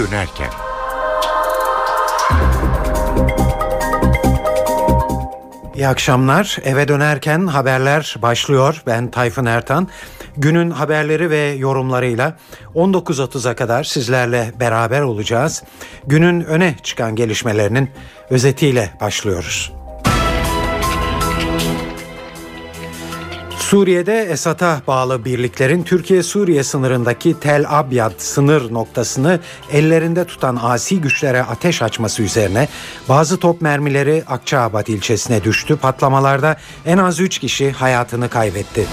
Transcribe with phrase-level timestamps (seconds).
[0.00, 0.50] dönerken.
[5.74, 6.58] İyi akşamlar.
[6.64, 8.82] Eve dönerken haberler başlıyor.
[8.86, 9.88] Ben Tayfun Ertan.
[10.36, 12.36] Günün haberleri ve yorumlarıyla
[12.74, 15.62] 19.30'a kadar sizlerle beraber olacağız.
[16.06, 17.90] Günün öne çıkan gelişmelerinin
[18.30, 19.79] özetiyle başlıyoruz.
[23.70, 29.40] Suriye'de Esad'a bağlı birliklerin Türkiye-Suriye sınırındaki Tel Abyad sınır noktasını
[29.72, 32.68] ellerinde tutan asi güçlere ateş açması üzerine
[33.08, 35.76] bazı top mermileri Akçaabat ilçesine düştü.
[35.76, 38.86] Patlamalarda en az 3 kişi hayatını kaybetti.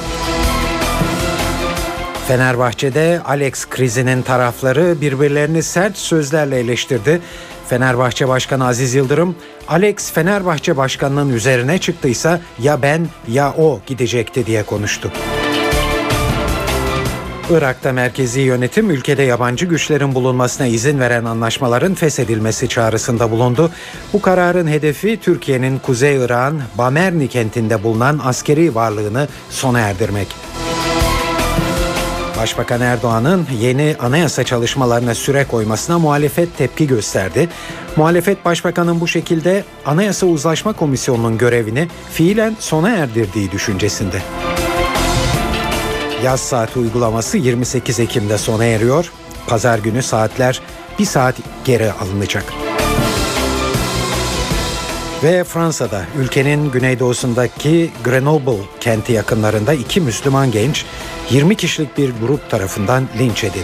[2.28, 7.22] Fenerbahçe'de Alex krizinin tarafları birbirlerini sert sözlerle eleştirdi.
[7.70, 9.36] Fenerbahçe Başkanı Aziz Yıldırım,
[9.68, 15.12] Alex Fenerbahçe Başkanı'nın üzerine çıktıysa ya ben ya o gidecekti diye konuştu.
[17.50, 23.72] Irak'ta merkezi yönetim ülkede yabancı güçlerin bulunmasına izin veren anlaşmaların feshedilmesi çağrısında bulundu.
[24.14, 30.28] Bu kararın hedefi Türkiye'nin Kuzey Irak'ın Bamerni kentinde bulunan askeri varlığını sona erdirmek.
[32.38, 37.50] Başbakan Erdoğan'ın yeni anayasa çalışmalarına süre koymasına muhalefet tepki gösterdi.
[37.96, 44.22] Muhalefet başbakanın bu şekilde Anayasa Uzlaşma Komisyonu'nun görevini fiilen sona erdirdiği düşüncesinde.
[46.24, 49.12] Yaz saati uygulaması 28 Ekim'de sona eriyor.
[49.48, 50.62] Pazar günü saatler
[51.00, 51.36] bir saat
[51.66, 52.67] geri alınacak.
[55.24, 60.86] Ve Fransa'da ülkenin güneydoğusundaki Grenoble kenti yakınlarında iki Müslüman genç
[61.30, 63.64] 20 kişilik bir grup tarafından linç edildi.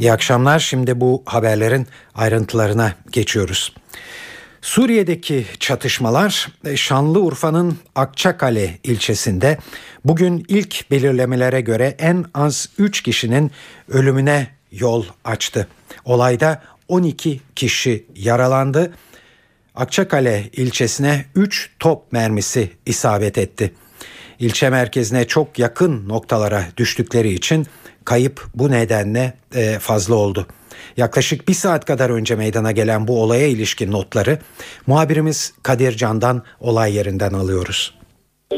[0.00, 0.58] İyi akşamlar.
[0.58, 3.72] Şimdi bu haberlerin ayrıntılarına geçiyoruz.
[4.66, 9.58] Suriye'deki çatışmalar e, Şanlıurfa'nın Akçakale ilçesinde
[10.04, 13.50] bugün ilk belirlemelere göre en az 3 kişinin
[13.88, 15.68] ölümüne yol açtı.
[16.04, 18.94] Olayda 12 kişi yaralandı.
[19.74, 23.72] Akçakale ilçesine 3 top mermisi isabet etti.
[24.38, 27.66] İlçe merkezine çok yakın noktalara düştükleri için
[28.04, 30.46] kayıp bu nedenle e, fazla oldu.
[30.96, 34.38] Yaklaşık bir saat kadar önce meydana gelen bu olaya ilişkin notları
[34.86, 37.94] muhabirimiz Kadir Can'dan olay yerinden alıyoruz.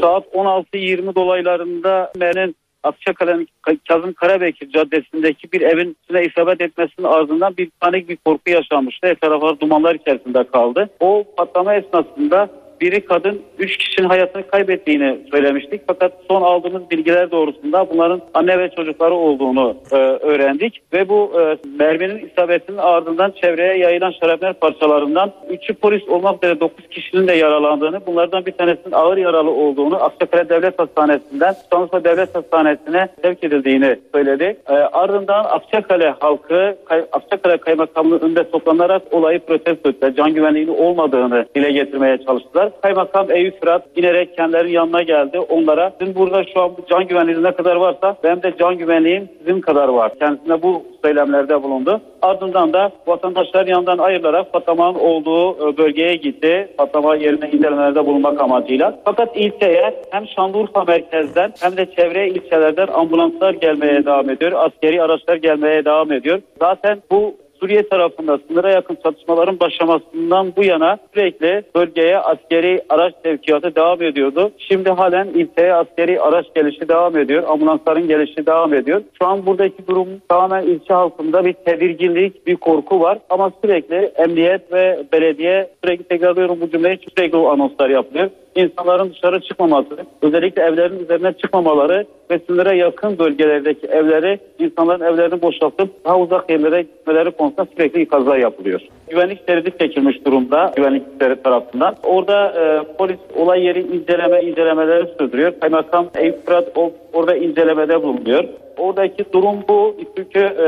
[0.01, 3.47] Saat 16.20 dolaylarında Mer'in Akçakale'nin
[3.87, 9.07] Kazım Karabekir Caddesi'ndeki bir evin içine isabet etmesinin ardından bir panik bir korku yaşanmıştı.
[9.07, 10.89] Her taraflar dumanlar içerisinde kaldı.
[10.99, 12.49] O patlama esnasında
[12.81, 15.81] biri kadın, üç kişinin hayatını kaybettiğini söylemiştik.
[15.87, 20.81] Fakat son aldığımız bilgiler doğrusunda bunların anne ve çocukları olduğunu e, öğrendik.
[20.93, 26.87] Ve bu e, merminin isabetinin ardından çevreye yayılan şarapnel parçalarından üçü polis olmak üzere dokuz
[26.87, 33.07] kişinin de yaralandığını, bunlardan bir tanesinin ağır yaralı olduğunu Akçakale Devlet Hastanesi'nden Şanlıurfa Devlet Hastanesi'ne
[33.21, 34.57] sevk edildiğini söyledi.
[34.69, 40.15] E, ardından Akçakale halkı Kay, Akçakale Kaymakamlığı önünde toplanarak olayı protesto ettiler.
[40.15, 42.68] Can güvenliğinin olmadığını dile getirmeye çalıştılar.
[42.81, 45.39] Kaymakam Eyüp Fırat inerek kendilerinin yanına geldi.
[45.39, 49.61] Onlara sizin burada şu an can güvenliğiniz ne kadar varsa benim de can güvenliğim sizin
[49.61, 50.11] kadar var.
[50.19, 52.01] Kendisine bu söylemlerde bulundu.
[52.21, 56.69] Ardından da vatandaşlar yanından ayrılarak patlamanın olduğu e, bölgeye gitti.
[56.77, 58.99] Patlama yerine incelemelerde bulunmak amacıyla.
[59.05, 64.51] Fakat ilçeye hem Şanlıurfa merkezden hem de çevre ilçelerden ambulanslar gelmeye devam ediyor.
[64.55, 66.41] Askeri araçlar gelmeye devam ediyor.
[66.59, 73.75] Zaten bu Suriye tarafında sınıra yakın çatışmaların başlamasından bu yana sürekli bölgeye askeri araç sevkiyatı
[73.75, 74.51] devam ediyordu.
[74.57, 77.43] Şimdi halen ilçeye askeri araç gelişi devam ediyor.
[77.47, 79.01] Ambulansların gelişi devam ediyor.
[79.19, 83.19] Şu an buradaki durum tamamen ilçe halkında bir tedirginlik, bir korku var.
[83.29, 89.41] Ama sürekli emniyet ve belediye sürekli tekrarlıyorum bu cümleyi sürekli o anonslar yapılıyor insanların dışarı
[89.41, 96.49] çıkmaması, özellikle evlerin üzerine çıkmamaları ve sınıra yakın bölgelerdeki evleri insanların evlerini boşaltıp daha uzak
[96.49, 98.81] yerlere gitmeleri konusunda sürekli ikazlar yapılıyor.
[99.09, 101.95] Güvenlik şeridi çekilmiş durumda güvenlikleri tarafından.
[102.03, 105.59] Orada e, polis olay yeri inceleme incelemeleri sürdürüyor.
[105.59, 106.77] Kaymakam Eyüp Fırat
[107.13, 108.43] orada incelemede bulunuyor.
[108.79, 109.95] Oradaki durum bu.
[110.17, 110.67] Çünkü e,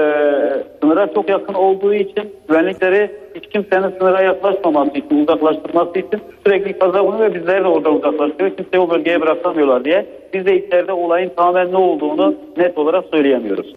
[0.81, 7.07] sınıra çok yakın olduğu için güvenlikleri hiç kimsenin sınıra yaklaşmaması için, uzaklaştırması için sürekli kaza
[7.07, 8.57] bunu ve bizleri de orada uzaklaştırıyor.
[8.57, 10.05] Kimseyi o bölgeye bırakamıyorlar diye.
[10.33, 13.75] Biz de içeride olayın tamamen ne olduğunu net olarak söyleyemiyoruz.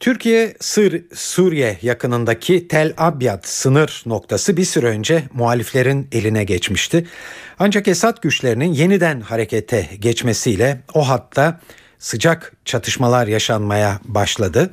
[0.00, 7.06] Türkiye Sır Suriye yakınındaki Tel Abyad sınır noktası bir süre önce muhaliflerin eline geçmişti.
[7.58, 11.60] Ancak Esad güçlerinin yeniden harekete geçmesiyle o hatta
[11.98, 14.70] sıcak çatışmalar yaşanmaya başladı.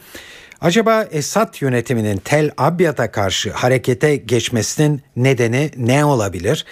[0.61, 6.65] Acaba Esad yönetiminin Tel Abyad'a karşı harekete geçmesinin nedeni ne olabilir?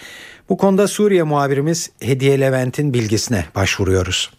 [0.49, 4.31] Bu konuda Suriye muhabirimiz Hediye Levent'in bilgisine başvuruyoruz.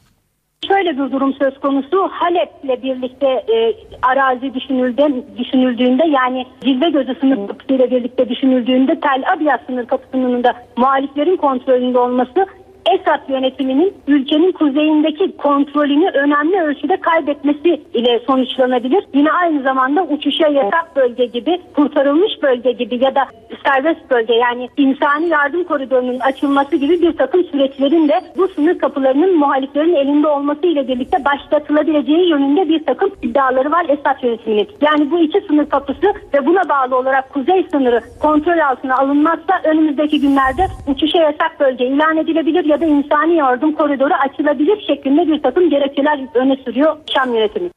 [0.69, 7.49] Şöyle bir durum söz konusu Halep'le birlikte e, arazi düşünüldüğünde, düşünüldüğünde yani Cilve Gözü sınır
[7.49, 12.47] kapısıyla birlikte düşünüldüğünde Tel Abyad sınır kapısının da muhaliflerin kontrolünde olması
[12.91, 19.05] Esad yönetiminin ülkenin kuzeyindeki kontrolünü önemli ölçüde kaybetmesi ile sonuçlanabilir.
[19.15, 23.25] Yine aynı zamanda uçuşa yasak bölge gibi, kurtarılmış bölge gibi ya da
[23.65, 29.39] serbest bölge yani insani yardım koridorunun açılması gibi bir takım süreçlerin de bu sınır kapılarının
[29.39, 34.69] muhaliflerin elinde olması ile birlikte başlatılabileceği yönünde bir takım iddiaları var Esad yönetiminin.
[34.81, 40.21] Yani bu iki sınır kapısı ve buna bağlı olarak kuzey sınırı kontrol altına alınmazsa önümüzdeki
[40.21, 45.71] günlerde uçuşa yasak bölge ilan edilebilir ya da insani yardım koridoru açılabilir şeklinde bir takım
[45.71, 47.71] gerekçeler öne sürüyor Şam yönetimi.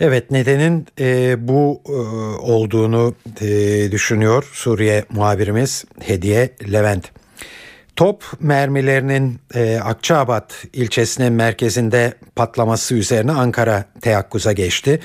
[0.00, 1.92] Evet nedenin e, bu e,
[2.52, 3.46] olduğunu e,
[3.92, 7.19] düşünüyor Suriye muhabirimiz Hediye Levent.
[7.96, 15.00] Top mermilerinin e, Akçaabat ilçesinin merkezinde patlaması üzerine Ankara teyakkuza geçti.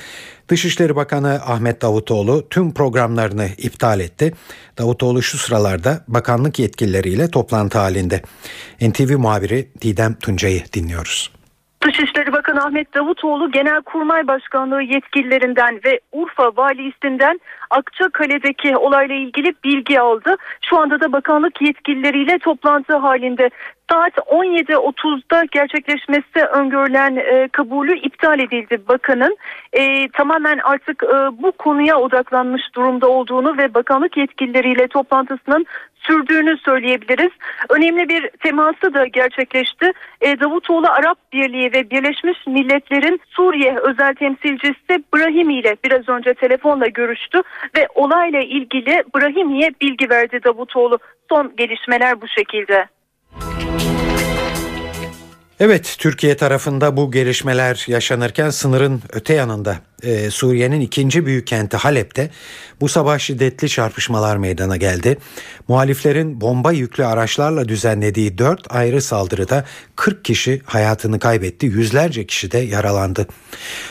[0.48, 4.32] Dışişleri Bakanı Ahmet Davutoğlu tüm programlarını iptal etti.
[4.78, 8.22] Davutoğlu şu sıralarda bakanlık yetkilileriyle toplantı halinde.
[8.80, 11.35] NTV muhabiri Didem Tuncay'ı dinliyoruz.
[11.86, 17.40] Dışişleri Bakanı Ahmet Davutoğlu Genelkurmay Başkanlığı yetkililerinden ve Urfa valisinden
[17.70, 20.36] Akçakale'deki olayla ilgili bilgi aldı.
[20.60, 23.50] Şu anda da bakanlık yetkilileriyle toplantı halinde.
[23.90, 29.36] Saat 17.30'da gerçekleşmesi öngörülen e, kabulü iptal edildi bakanın.
[29.72, 37.30] E, tamamen artık e, bu konuya odaklanmış durumda olduğunu ve bakanlık yetkilileriyle toplantısının sürdüğünü söyleyebiliriz.
[37.68, 39.92] Önemli bir teması da gerçekleşti.
[40.20, 46.86] E, Davutoğlu Arap Birliği ve Birleşmiş Milletler'in Suriye özel temsilcisi Brahim ile biraz önce telefonla
[46.86, 47.42] görüştü
[47.76, 50.98] ve olayla ilgili Brahimi'ye bilgi verdi Davutoğlu.
[51.28, 52.95] Son gelişmeler bu şekilde.
[55.60, 62.30] Evet Türkiye tarafında bu gelişmeler yaşanırken sınırın öte yanında e, Suriye'nin ikinci büyük kenti Halep'te
[62.80, 65.18] bu sabah şiddetli çarpışmalar meydana geldi.
[65.68, 69.64] Muhaliflerin bomba yüklü araçlarla düzenlediği dört ayrı saldırıda
[69.96, 73.26] 40 kişi hayatını kaybetti, yüzlerce kişi de yaralandı.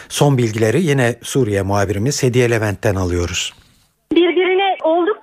[0.09, 3.53] Son bilgileri yine Suriye muhabirimiz Hediye Levent'ten alıyoruz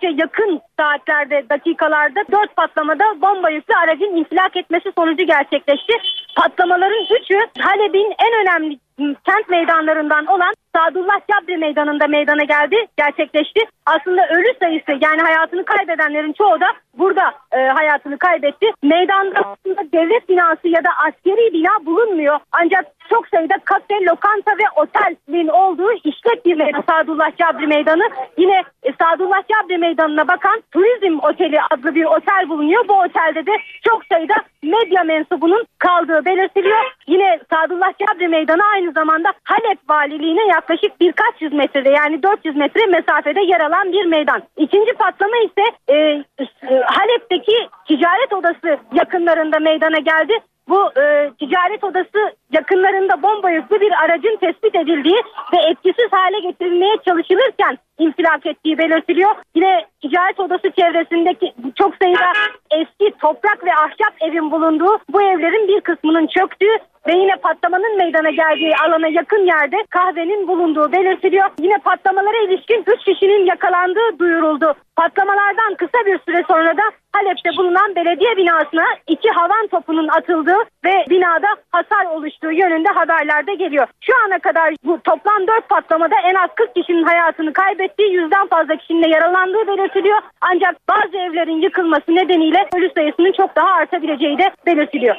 [0.02, 5.92] oldukça yakın saatlerde, dakikalarda dört patlamada bomba yüklü aracın infilak etmesi sonucu gerçekleşti.
[6.36, 13.60] Patlamaların üçü Halep'in en önemli kent meydanlarından olan Sadullah Cabri Meydanı'nda meydana geldi, gerçekleşti.
[13.86, 16.66] Aslında ölü sayısı yani hayatını kaybedenlerin çoğu da
[16.98, 18.66] burada e, hayatını kaybetti.
[18.82, 22.38] Meydanda aslında devlet binası ya da askeri bina bulunmuyor.
[22.52, 28.02] Ancak çok sayıda kafe, lokanta ve otelin olduğu işlek bir meydan Sadullah Cabri Meydanı.
[28.38, 28.62] Yine
[29.00, 32.88] Sadullah Cabri Meydanı'na bakan Turizm Oteli adlı bir otel bulunuyor.
[32.88, 33.52] Bu otelde de
[33.84, 36.78] çok sayıda medya mensubunun kaldığı belirtiliyor.
[37.06, 42.86] Yine Sadullah Cabri Meydanı aynı zamanda Halep Valiliğine yaklaşık birkaç yüz metrede yani 400 metre
[42.86, 44.42] mesafede yer alan bir meydan.
[44.56, 50.32] İkinci patlama ise e, e, Halep'teki ticaret odası yakınlarında meydana geldi.
[50.68, 55.20] Bu e, ticaret odası yakınlarında bomba yüklü bir aracın tespit edildiği
[55.52, 59.34] ve etkisiz hale getirilmeye çalışılırken infilak ettiği belirtiliyor.
[59.54, 62.32] Yine ticaret odası çevresindeki çok sayıda
[62.70, 68.30] eski toprak ve ahşap evin bulunduğu bu evlerin bir kısmının çöktüğü ve yine patlamanın meydana
[68.30, 71.50] geldiği alana yakın yerde kahvenin bulunduğu belirtiliyor.
[71.60, 74.74] Yine patlamalara ilişkin 3 kişinin yakalandığı duyuruldu.
[74.96, 76.82] Patlamalardan kısa bir süre sonra da
[77.12, 83.86] Halep'te bulunan belediye binasına iki havan topunun atıldığı ve binada hasar oluştuğu yönünde haberlerde geliyor.
[84.00, 88.76] Şu ana kadar bu toplam 4 patlamada en az 40 kişinin hayatını kaybettiği yüzden fazla
[88.76, 90.18] kişinin de yaralandığı belirtiliyor.
[90.40, 95.16] Ancak bazı evlerin yıkılması nedeniyle ölü sayısının çok daha artabileceği de belirtiliyor.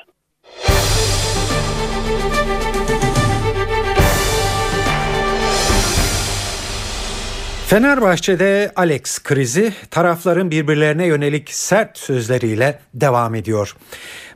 [7.74, 13.76] Fenerbahçe'de Alex krizi tarafların birbirlerine yönelik sert sözleriyle devam ediyor.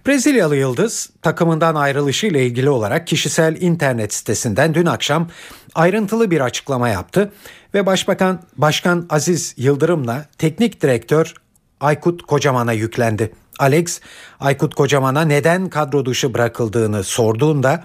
[0.08, 5.30] Brezilyalı yıldız takımından ayrılışı ile ilgili olarak kişisel internet sitesinden dün akşam
[5.76, 7.32] ayrıntılı bir açıklama yaptı
[7.74, 11.34] ve Başbakan Başkan Aziz Yıldırım'la teknik direktör
[11.80, 13.34] Aykut Kocaman'a yüklendi.
[13.60, 14.02] Alex
[14.40, 17.84] Aykut Kocaman'a neden kadro dışı bırakıldığını sorduğunda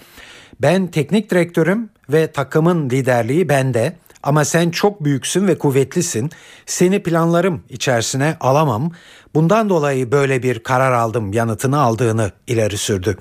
[0.61, 3.97] ben teknik direktörüm ve takımın liderliği bende.
[4.23, 6.31] Ama sen çok büyüksün ve kuvvetlisin.
[6.67, 8.93] Seni planlarım içerisine alamam.
[9.35, 13.17] Bundan dolayı böyle bir karar aldım yanıtını aldığını ileri sürdü.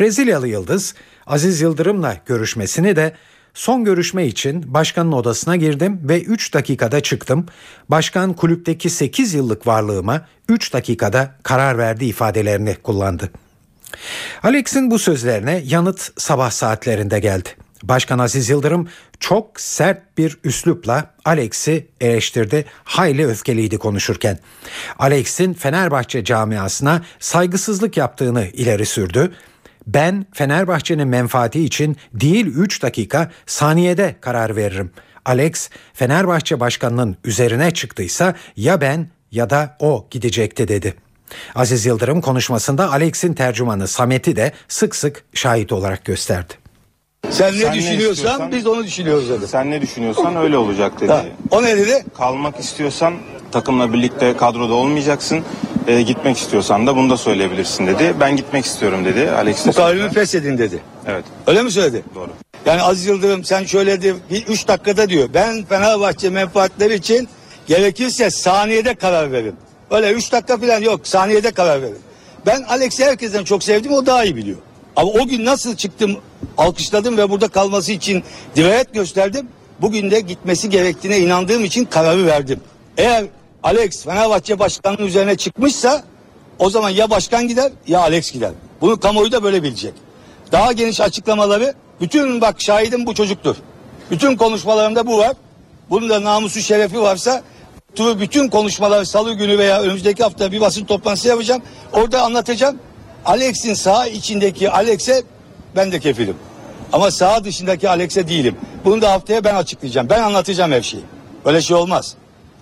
[0.00, 0.94] Brezilyalı Yıldız
[1.26, 3.14] Aziz Yıldırım'la görüşmesini de
[3.54, 7.46] Son görüşme için başkanın odasına girdim ve 3 dakikada çıktım.
[7.88, 13.30] Başkan kulüpteki 8 yıllık varlığıma 3 dakikada karar verdi ifadelerini kullandı.
[14.42, 17.48] Alex'in bu sözlerine yanıt sabah saatlerinde geldi.
[17.82, 18.88] Başkan Aziz Yıldırım
[19.20, 22.64] çok sert bir üslupla Alex'i eleştirdi.
[22.84, 24.38] Hayli öfkeliydi konuşurken.
[24.98, 29.32] Alex'in Fenerbahçe camiasına saygısızlık yaptığını ileri sürdü.
[29.94, 34.90] Ben Fenerbahçe'nin menfaati için değil 3 dakika saniyede karar veririm.
[35.24, 40.94] Alex Fenerbahçe başkanının üzerine çıktıysa ya ben ya da o gidecekti dedi.
[41.54, 46.54] Aziz Yıldırım konuşmasında Alex'in tercümanı Samet'i de sık sık şahit olarak gösterdi.
[47.30, 49.48] Sen ne Sen düşünüyorsan ne biz onu düşünüyoruz dedi.
[49.48, 51.12] Sen ne düşünüyorsan öyle olacak dedi.
[51.12, 52.04] Ha, o ne dedi?
[52.16, 53.14] Kalmak istiyorsan
[53.52, 55.44] takımla birlikte kadroda olmayacaksın.
[55.86, 58.14] E, gitmek istiyorsan da bunu da söyleyebilirsin dedi.
[58.20, 59.30] Ben gitmek istiyorum dedi.
[59.30, 60.80] Alex Bu kalbimi feshedin dedi.
[61.06, 61.24] Evet.
[61.46, 62.02] Öyle mi söyledi?
[62.14, 62.30] Doğru.
[62.66, 65.28] Yani Aziz Yıldırım sen şöyle de bir üç dakikada diyor.
[65.34, 67.28] Ben Fenerbahçe menfaatleri için
[67.66, 69.54] gerekirse saniyede karar verin.
[69.90, 71.98] Öyle üç dakika falan yok saniyede karar verin.
[72.46, 74.58] Ben Alex'i herkesten çok sevdim o daha iyi biliyor.
[74.96, 76.16] Ama o gün nasıl çıktım
[76.58, 78.24] alkışladım ve burada kalması için
[78.56, 79.48] dirayet gösterdim.
[79.80, 82.60] Bugün de gitmesi gerektiğine inandığım için kararı verdim.
[82.96, 83.24] Eğer
[83.62, 86.04] Alex Fenerbahçe başkanının üzerine çıkmışsa
[86.58, 88.52] o zaman ya başkan gider ya Alex gider.
[88.80, 89.94] Bunu kamuoyu da böyle bilecek.
[90.52, 93.56] Daha geniş açıklamaları bütün bak şahidim bu çocuktur.
[94.10, 95.36] Bütün konuşmalarımda bu var.
[95.90, 97.42] Bunun da namusu şerefi varsa
[97.98, 101.62] bütün konuşmaları salı günü veya önümüzdeki hafta bir basın toplantısı yapacağım.
[101.92, 102.78] Orada anlatacağım.
[103.24, 105.22] Alex'in sağ içindeki Alex'e
[105.76, 106.36] ben de kefilim.
[106.92, 108.56] Ama sağ dışındaki Alex'e değilim.
[108.84, 110.08] Bunu da haftaya ben açıklayacağım.
[110.08, 111.02] Ben anlatacağım her şeyi.
[111.44, 112.14] Böyle şey olmaz.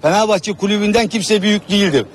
[0.03, 2.07] Fenerbahçe kulübünden kimse büyük değildir.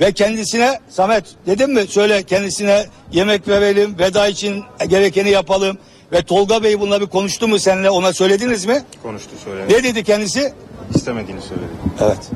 [0.00, 5.78] Ve kendisine Samet dedim mi söyle kendisine yemek verelim veda için gerekeni yapalım.
[6.12, 8.82] Ve Tolga Bey bununla bir konuştu mu seninle ona söylediniz mi?
[9.02, 9.74] Konuştu söyledi.
[9.74, 10.52] Ne dedi kendisi?
[10.94, 11.66] İstemediğini söyledi.
[12.00, 12.30] Evet.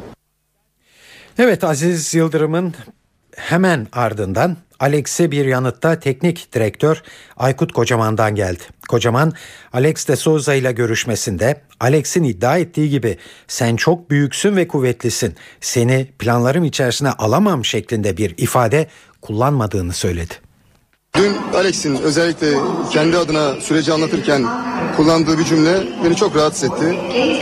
[1.38, 2.74] Evet Aziz Yıldırım'ın
[3.36, 7.02] hemen ardından Alex'e bir yanıtta teknik direktör
[7.36, 8.62] Aykut Kocaman'dan geldi.
[8.88, 9.32] Kocaman,
[9.72, 13.18] Alex de Souza ile görüşmesinde Alex'in iddia ettiği gibi
[13.48, 18.86] sen çok büyüksün ve kuvvetlisin, seni planlarım içerisine alamam şeklinde bir ifade
[19.22, 20.49] kullanmadığını söyledi.
[21.16, 22.54] Dün Alex'in özellikle
[22.92, 24.46] kendi adına süreci anlatırken
[24.96, 26.98] kullandığı bir cümle beni çok rahatsız etti.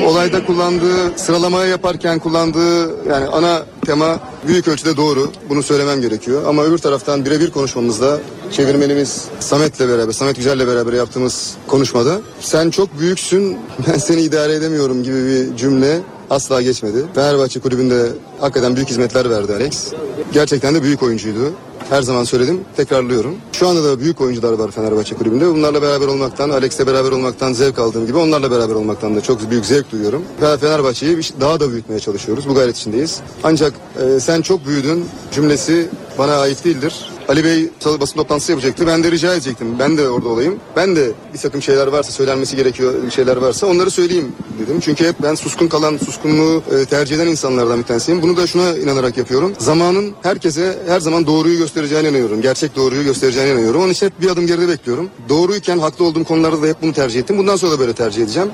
[0.07, 5.33] Olayda kullandığı, sıralamaya yaparken kullandığı yani ana tema büyük ölçüde doğru.
[5.49, 6.43] Bunu söylemem gerekiyor.
[6.47, 8.19] Ama öbür taraftan birebir konuşmamızda
[8.53, 13.59] çevirmenimiz Samet'le beraber, Samet Güzel'le beraber yaptığımız konuşmada sen çok büyüksün,
[13.89, 17.05] ben seni idare edemiyorum gibi bir cümle asla geçmedi.
[17.15, 18.09] Fenerbahçe kulübünde
[18.41, 19.93] hakikaten büyük hizmetler verdi Alex.
[20.33, 21.53] Gerçekten de büyük oyuncuydu.
[21.91, 23.37] Her zaman söyledim, tekrarlıyorum.
[23.53, 25.47] Şu anda da büyük oyuncular var Fenerbahçe kulübünde.
[25.47, 29.65] Bunlarla beraber olmaktan, Alex'le beraber olmaktan zevk aldığım gibi onlarla beraber olmaktan da çok büyük
[29.65, 30.23] zevk duyuyorum.
[30.61, 32.49] Fenerbahçe'yi daha da büyütmeye çalışıyoruz.
[32.49, 33.21] Bu gayret içindeyiz.
[33.43, 37.11] Ancak e, sen çok büyüdün cümlesi bana ait değildir.
[37.29, 38.87] Ali Bey basın toplantısı yapacaktı.
[38.87, 39.79] Ben de rica edecektim.
[39.79, 40.57] Ben de orada olayım.
[40.77, 44.81] Ben de bir takım şeyler varsa, söylenmesi gerekiyor şeyler varsa onları söyleyeyim dedim.
[44.81, 48.23] Çünkü hep ben suskun kalan, suskunluğu e, tercih eden insanlardan bir tanesiyim.
[48.23, 49.55] Bunu da şuna inanarak yapıyorum.
[49.59, 52.43] Zamanın herkese her zaman doğruyu göstereceğine inanıyorum.
[52.43, 53.83] Gerçek doğruyu göstereceğine inanıyorum.
[53.83, 55.11] Onun için hep bir adım geride bekliyorum.
[55.29, 57.39] Doğruyken haklı olduğum konularda da hep bunu tercih ettim.
[57.39, 58.51] Bundan sonra da böyle tercih edeceğim.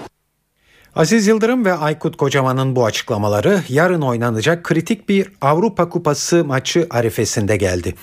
[0.97, 7.57] Aziz Yıldırım ve Aykut Kocaman'ın bu açıklamaları yarın oynanacak kritik bir Avrupa Kupası maçı arifesinde
[7.57, 7.95] geldi.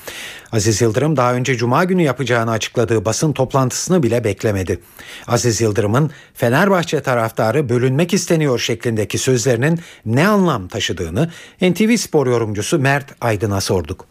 [0.52, 4.80] Aziz Yıldırım daha önce cuma günü yapacağını açıkladığı basın toplantısını bile beklemedi.
[5.28, 11.32] Aziz Yıldırım'ın Fenerbahçe taraftarı bölünmek isteniyor şeklindeki sözlerinin ne anlam taşıdığını
[11.62, 14.11] NTV Spor yorumcusu Mert Aydın'a sorduk.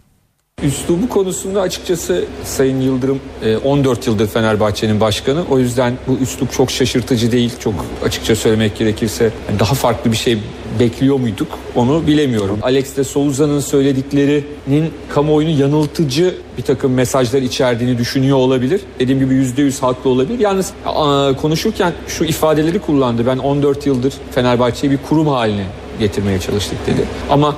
[0.63, 3.21] Üslubu konusunda açıkçası Sayın Yıldırım
[3.65, 5.45] 14 e, yıldır Fenerbahçe'nin başkanı.
[5.51, 7.53] O yüzden bu üslup çok şaşırtıcı değil.
[7.59, 7.75] Çok
[8.05, 10.39] açıkça söylemek gerekirse daha farklı bir şey
[10.81, 12.59] bekliyor muyduk onu bilemiyorum.
[12.63, 18.81] Alex de Souza'nın söylediklerinin kamuoyunu yanıltıcı bir takım mesajlar içerdiğini düşünüyor olabilir.
[18.99, 20.39] Dediğim gibi yüzde yüz haklı olabilir.
[20.39, 20.73] Yalnız
[21.43, 23.27] konuşurken şu ifadeleri kullandı.
[23.27, 25.67] Ben 14 yıldır Fenerbahçe'yi bir kurum haline
[25.99, 27.05] getirmeye çalıştık dedi.
[27.31, 27.57] Ama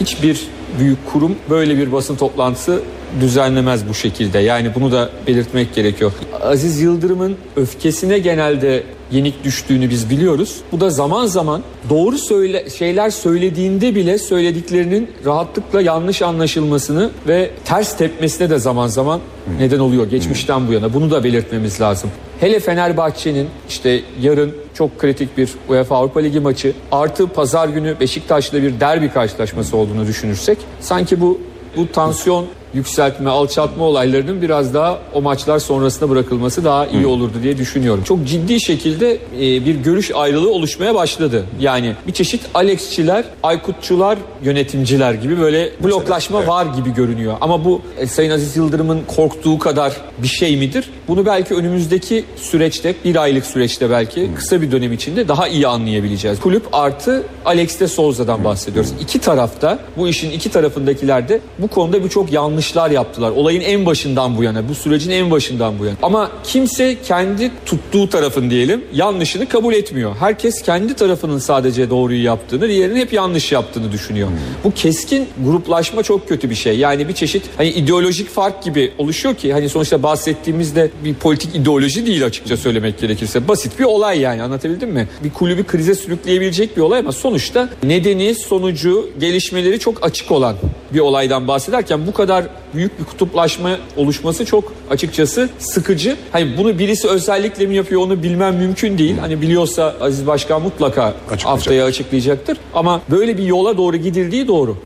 [0.00, 2.82] hiçbir büyük kurum böyle bir basın toplantısı
[3.20, 4.38] düzenlemez bu şekilde.
[4.38, 6.12] Yani bunu da belirtmek gerekiyor.
[6.42, 8.82] Aziz Yıldırım'ın öfkesine genelde
[9.14, 10.56] yenik düştüğünü biz biliyoruz.
[10.72, 17.96] Bu da zaman zaman doğru söyle şeyler söylediğinde bile söylediklerinin rahatlıkla yanlış anlaşılmasını ve ters
[17.96, 19.20] tepmesine de zaman zaman
[19.58, 20.94] neden oluyor geçmişten bu yana.
[20.94, 22.10] Bunu da belirtmemiz lazım.
[22.40, 28.62] Hele Fenerbahçe'nin işte yarın çok kritik bir UEFA Avrupa Ligi maçı artı pazar günü Beşiktaş'la
[28.62, 31.40] bir derbi karşılaşması olduğunu düşünürsek sanki bu
[31.76, 37.58] bu tansiyon yükseltme, alçaltma olaylarının biraz daha o maçlar sonrasında bırakılması daha iyi olurdu diye
[37.58, 38.04] düşünüyorum.
[38.04, 41.44] Çok ciddi şekilde e, bir görüş ayrılığı oluşmaya başladı.
[41.60, 47.34] Yani bir çeşit Alexçiler, Aykutçular, yönetimciler gibi böyle bloklaşma var gibi görünüyor.
[47.40, 50.90] Ama bu e, Sayın Aziz Yıldırım'ın korktuğu kadar bir şey midir?
[51.08, 56.40] Bunu belki önümüzdeki süreçte, bir aylık süreçte belki kısa bir dönem içinde daha iyi anlayabileceğiz.
[56.40, 58.90] Kulüp artı Alex de Souza'dan bahsediyoruz.
[59.00, 62.32] İki tarafta, bu işin iki tarafındakiler de bu konuda birçok
[62.64, 63.30] yanlışlar yaptılar.
[63.30, 65.96] Olayın en başından bu yana, bu sürecin en başından bu yana.
[66.02, 70.16] Ama kimse kendi tuttuğu tarafın diyelim yanlışını kabul etmiyor.
[70.20, 74.28] Herkes kendi tarafının sadece doğruyu yaptığını, diğerinin hep yanlış yaptığını düşünüyor.
[74.64, 76.78] Bu keskin gruplaşma çok kötü bir şey.
[76.78, 82.06] Yani bir çeşit hani ideolojik fark gibi oluşuyor ki hani sonuçta bahsettiğimizde bir politik ideoloji
[82.06, 83.48] değil açıkça söylemek gerekirse.
[83.48, 85.08] Basit bir olay yani anlatabildim mi?
[85.24, 90.56] Bir kulübü krize sürükleyebilecek bir olay ama sonuçta nedeni, sonucu, gelişmeleri çok açık olan
[90.94, 92.44] bir olaydan bahsederken bu kadar
[92.74, 96.16] büyük bir kutuplaşma oluşması çok açıkçası sıkıcı.
[96.32, 99.18] Hani bunu birisi özellikle mi yapıyor onu bilmem mümkün değil.
[99.18, 102.58] Hani biliyorsa Aziz Başkan mutlaka haftaya açıklayacaktır.
[102.74, 104.76] Ama böyle bir yola doğru gidildiği doğru.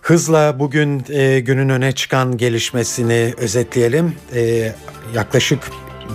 [0.00, 4.14] Hızla bugün e, günün öne çıkan gelişmesini özetleyelim.
[4.34, 4.72] E,
[5.14, 5.58] yaklaşık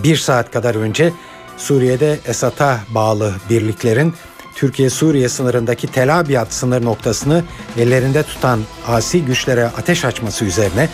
[0.04, 1.12] bir saat kadar önce
[1.56, 4.14] Suriye'de Esad'a bağlı birliklerin
[4.54, 7.44] Türkiye-Suriye sınırındaki Tel Abyad sınır noktasını
[7.78, 10.88] ellerinde tutan asi güçlere ateş açması üzerine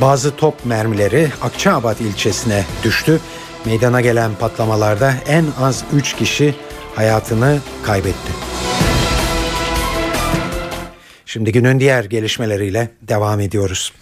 [0.00, 3.20] bazı top mermileri Akçaabat ilçesine düştü.
[3.64, 6.54] Meydana gelen patlamalarda en az 3 kişi
[6.94, 8.32] hayatını kaybetti.
[11.26, 13.92] Şimdi günün diğer gelişmeleriyle devam ediyoruz.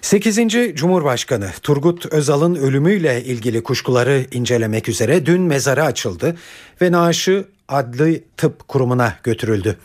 [0.00, 0.38] 8.
[0.74, 6.36] Cumhurbaşkanı Turgut Özal'ın ölümüyle ilgili kuşkuları incelemek üzere dün mezarı açıldı
[6.82, 9.76] ve naaşı Adli Tıp Kurumu'na götürüldü.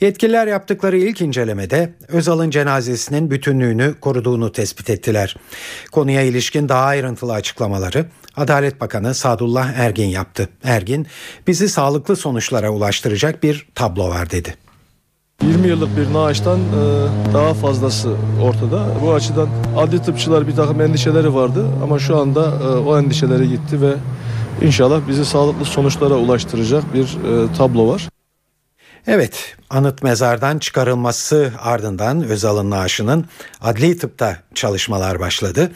[0.00, 5.36] Yetkililer yaptıkları ilk incelemede Özal'ın cenazesinin bütünlüğünü koruduğunu tespit ettiler.
[5.92, 8.06] Konuya ilişkin daha ayrıntılı açıklamaları
[8.36, 10.48] Adalet Bakanı Sadullah Ergin yaptı.
[10.64, 11.06] Ergin,
[11.46, 14.54] bizi sağlıklı sonuçlara ulaştıracak bir tablo var dedi.
[15.42, 18.86] 20 yıllık bir naaştan e, daha fazlası ortada.
[19.02, 23.82] Bu açıdan adli tıpçılar bir takım endişeleri vardı ama şu anda e, o endişeleri gitti
[23.82, 23.94] ve
[24.62, 28.08] inşallah bizi sağlıklı sonuçlara ulaştıracak bir e, tablo var.
[29.06, 33.24] Evet, anıt mezardan çıkarılması ardından Özal'ın naaşının
[33.60, 35.72] adli tıpta çalışmalar başladı.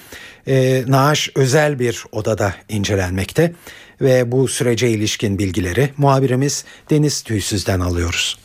[0.47, 3.53] E, naaş özel bir odada incelenmekte
[4.01, 8.43] ve bu sürece ilişkin bilgileri muhabirimiz Deniz Tüysüz'den alıyoruz.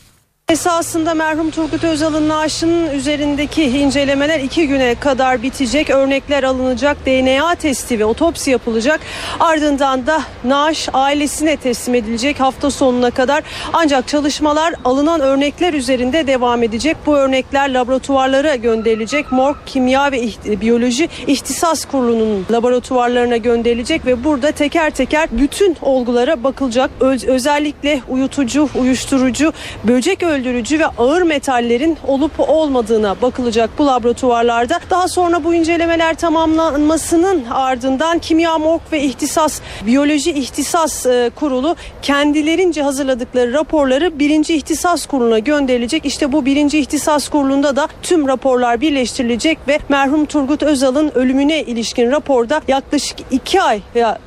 [0.50, 5.90] Esasında merhum Turgut Özal'ın naaşının üzerindeki incelemeler iki güne kadar bitecek.
[5.90, 9.00] Örnekler alınacak, DNA testi ve otopsi yapılacak.
[9.40, 13.42] Ardından da naaş ailesine teslim edilecek hafta sonuna kadar.
[13.72, 16.96] Ancak çalışmalar alınan örnekler üzerinde devam edecek.
[17.06, 19.32] Bu örnekler laboratuvarlara gönderilecek.
[19.32, 20.22] Morg Kimya ve
[20.60, 26.90] Biyoloji İhtisas Kurulu'nun laboratuvarlarına gönderilecek ve burada teker teker bütün olgulara bakılacak.
[27.00, 29.52] Öz özellikle uyutucu, uyuşturucu,
[29.84, 34.80] böcek öldürücü öldürücü ve ağır metallerin olup olmadığına bakılacak bu laboratuvarlarda.
[34.90, 42.82] Daha sonra bu incelemeler tamamlanmasının ardından Kimya Morg ve İhtisas Biyoloji İhtisas e, Kurulu kendilerince
[42.82, 46.06] hazırladıkları raporları birinci İhtisas Kurulu'na gönderilecek.
[46.06, 52.10] İşte bu birinci İhtisas Kurulu'nda da tüm raporlar birleştirilecek ve merhum Turgut Özal'ın ölümüne ilişkin
[52.10, 53.80] raporda yaklaşık iki ay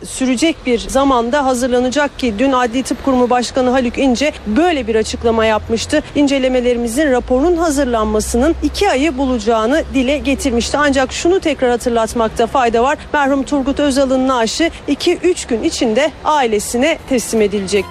[0.06, 5.46] sürecek bir zamanda hazırlanacak ki dün Adli Tıp Kurumu Başkanı Haluk İnce böyle bir açıklama
[5.46, 10.78] yapmıştı incelemelerimizin raporun hazırlanmasının iki ayı bulacağını dile getirmişti.
[10.78, 12.98] Ancak şunu tekrar hatırlatmakta fayda var.
[13.14, 17.86] Merhum Turgut Özal'ın naaşı 2-3 gün içinde ailesine teslim edilecek.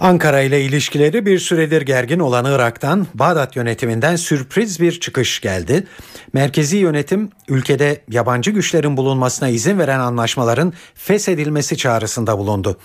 [0.00, 5.86] Ankara ile ilişkileri bir süredir gergin olan Irak'tan Bağdat yönetiminden sürpriz bir çıkış geldi.
[6.32, 12.78] Merkezi yönetim ülkede yabancı güçlerin bulunmasına izin veren anlaşmaların feshedilmesi çağrısında bulundu.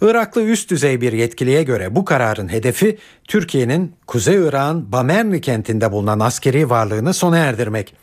[0.00, 2.98] Iraklı üst düzey bir yetkiliye göre bu kararın hedefi
[3.28, 7.94] Türkiye'nin Kuzey Irak'ın Bamerni kentinde bulunan askeri varlığını sona erdirmek.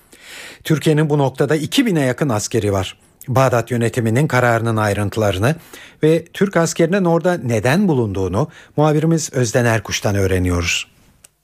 [0.63, 2.97] Türkiye'nin bu noktada 2000'e yakın askeri var.
[3.27, 5.55] Bağdat yönetiminin kararının ayrıntılarını
[6.03, 10.87] ve Türk askerinin orada neden bulunduğunu muhabirimiz Özden Erkuş'tan öğreniyoruz.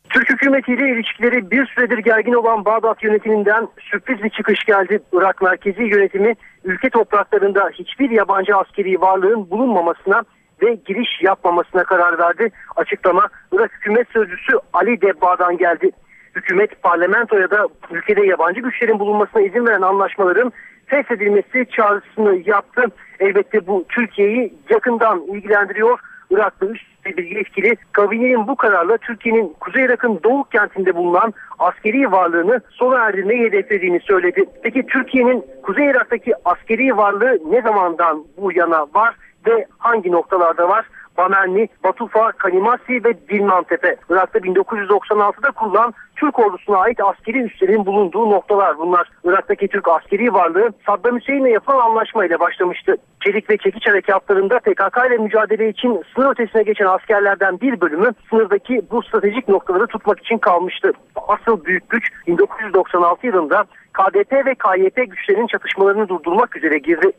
[0.10, 5.00] Türk hükümetiyle ilişkileri bir süredir gergin olan Bağdat yönetiminden sürpriz bir çıkış geldi.
[5.14, 10.24] Irak merkezi yönetimi ülke topraklarında hiçbir yabancı askeri varlığın bulunmamasına
[10.62, 12.52] ve giriş yapmamasına karar verdi.
[12.76, 15.92] Açıklama Irak hükümet sözcüsü Ali Debba'dan geldi.
[16.36, 20.52] Hükümet parlamentoya da ülkede yabancı güçlerin bulunmasına izin veren anlaşmaların
[20.86, 22.84] feshedilmesi çağrısını yaptı.
[23.20, 26.00] Elbette bu Türkiye'yi yakından ilgilendiriyor.
[26.32, 32.62] Iraklı üst bir yetkili kabinenin bu kararla Türkiye'nin Kuzey Irak'ın doğu kentinde bulunan askeri varlığını
[32.70, 34.46] sona erdirmeyi hedeflediğini söyledi.
[34.64, 39.16] Peki Türkiye'nin Kuzey Irak'taki askeri varlığı ne zamandan bu yana var
[39.48, 40.86] ve hangi noktalarda var?
[41.18, 43.96] Bamenli, Batufa, Kanimasi ve Dilmantepe.
[44.10, 49.10] Irak'ta 1996'da kurulan Türk ordusuna ait askeri üslerin bulunduğu noktalar bunlar.
[49.24, 52.96] Irak'taki Türk askeri varlığı Saddam Hüseyin'le yapılan anlaşmayla başlamıştı.
[53.24, 58.82] Çelik ve çekiç harekatlarında PKK ile mücadele için sınır ötesine geçen askerlerden bir bölümü sınırdaki
[58.92, 60.92] bu stratejik noktaları tutmak için kalmıştı.
[61.28, 67.12] Asıl büyük güç 1996 yılında KDP ve KYP güçlerinin çatışmalarını durdurmak üzere girdi.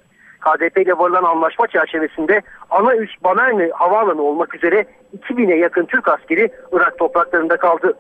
[0.47, 4.85] KDP ile varılan anlaşma çerçevesinde ana üs Bamerni havaalanı olmak üzere
[5.19, 7.95] 2000'e yakın Türk askeri Irak topraklarında kaldı.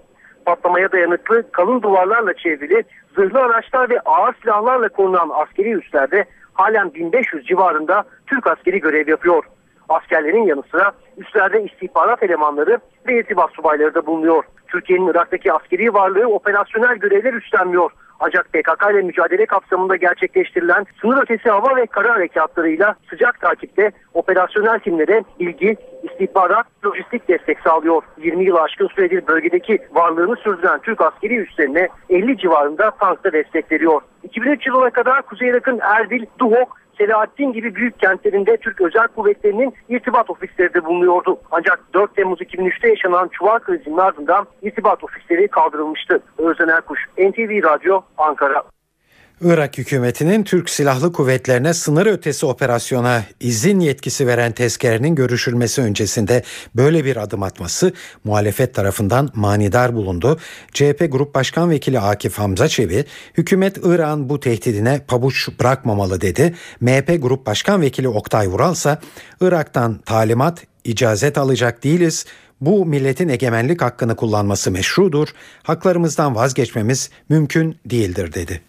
[0.44, 2.84] Patlamaya dayanıklı kalın duvarlarla çevrili
[3.16, 9.44] zırhlı araçlar ve ağır silahlarla korunan askeri üslerde halen 1500 civarında Türk askeri görev yapıyor.
[9.88, 12.78] Askerlerin yanı sıra üstlerde istihbarat elemanları
[13.08, 14.44] ve irtibat subayları da bulunuyor.
[14.68, 17.90] Türkiye'nin Irak'taki askeri varlığı operasyonel görevler üstlenmiyor.
[18.20, 24.78] Ancak PKK ile mücadele kapsamında gerçekleştirilen sınır ötesi hava ve kara harekatlarıyla sıcak takipte operasyonel
[24.78, 28.02] timlere bilgi, istihbarat, lojistik destek sağlıyor.
[28.18, 34.00] 20 yıl aşkın süredir bölgedeki varlığını sürdüren Türk askeri üslerine 50 civarında tankta destek veriyor.
[34.22, 40.30] 2003 yılına kadar Kuzey Irak'ın Erbil, Duhok, Selahattin gibi büyük kentlerinde Türk Özel Kuvvetleri'nin irtibat
[40.30, 41.38] ofisleri de bulunuyordu.
[41.50, 46.22] Ancak 4 Temmuz 2003'te yaşanan çuval krizinin ardından irtibat ofisleri kaldırılmıştı.
[46.38, 48.62] Özden Erkuş, NTV Radyo, Ankara.
[49.40, 56.42] Irak hükümetinin Türk Silahlı Kuvvetlerine sınır ötesi operasyona izin yetkisi veren tezkerenin görüşülmesi öncesinde
[56.74, 57.92] böyle bir adım atması
[58.24, 60.38] muhalefet tarafından manidar bulundu.
[60.72, 63.04] CHP Grup Başkan Vekili Akif Hamza Çebi,
[63.38, 66.54] hükümet İran bu tehdidine pabuç bırakmamalı dedi.
[66.80, 68.98] MHP Grup Başkan Vekili Oktay Vural ise
[69.40, 72.26] Irak'tan talimat, icazet alacak değiliz,
[72.60, 75.28] bu milletin egemenlik hakkını kullanması meşrudur,
[75.62, 78.60] haklarımızdan vazgeçmemiz mümkün değildir dedi.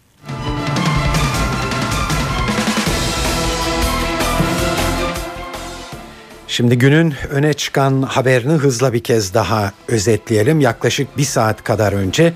[6.58, 10.60] Şimdi günün öne çıkan haberini hızla bir kez daha özetleyelim.
[10.60, 12.32] Yaklaşık bir saat kadar önce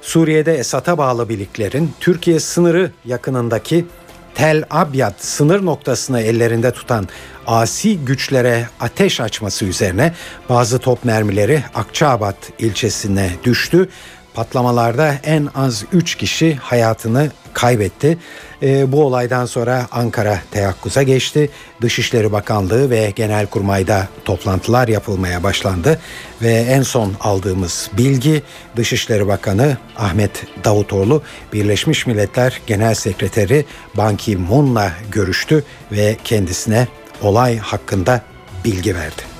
[0.00, 3.86] Suriye'de Esad'a bağlı birliklerin Türkiye sınırı yakınındaki
[4.34, 7.08] Tel Abyad sınır noktasını ellerinde tutan
[7.46, 10.12] asi güçlere ateş açması üzerine
[10.48, 13.88] bazı top mermileri Akçaabat ilçesine düştü.
[14.36, 18.18] Patlamalarda en az 3 kişi hayatını kaybetti.
[18.62, 21.50] E, bu olaydan sonra Ankara teyakkuza geçti.
[21.80, 26.00] Dışişleri Bakanlığı ve Genelkurmay'da toplantılar yapılmaya başlandı.
[26.42, 28.42] Ve en son aldığımız bilgi
[28.76, 31.22] Dışişleri Bakanı Ahmet Davutoğlu
[31.52, 36.88] Birleşmiş Milletler Genel Sekreteri Ban Ki-moon'la görüştü ve kendisine
[37.22, 38.22] olay hakkında
[38.64, 39.35] bilgi verdi.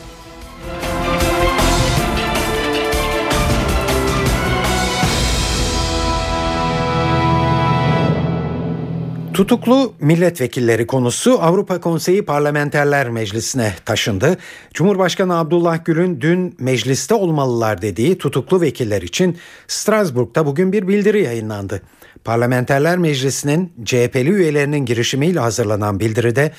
[9.37, 14.37] Tutuklu milletvekilleri konusu Avrupa Konseyi Parlamenterler Meclisi'ne taşındı.
[14.75, 21.83] Cumhurbaşkanı Abdullah Gül'ün dün mecliste olmalılar dediği tutuklu vekiller için Strasbourg'da bugün bir bildiri yayınlandı.
[22.25, 26.53] Parlamenterler Meclisi'nin CHP'li üyelerinin girişimiyle hazırlanan bildiride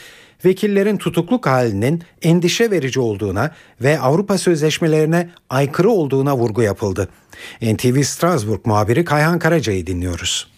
[0.46, 7.10] vekillerin tutukluk halinin endişe verici olduğuna ve Avrupa sözleşmelerine aykırı olduğuna vurgu yapıldı.
[7.62, 10.57] NTV Strasbourg muhabiri Kayhan Karaca'yı dinliyoruz.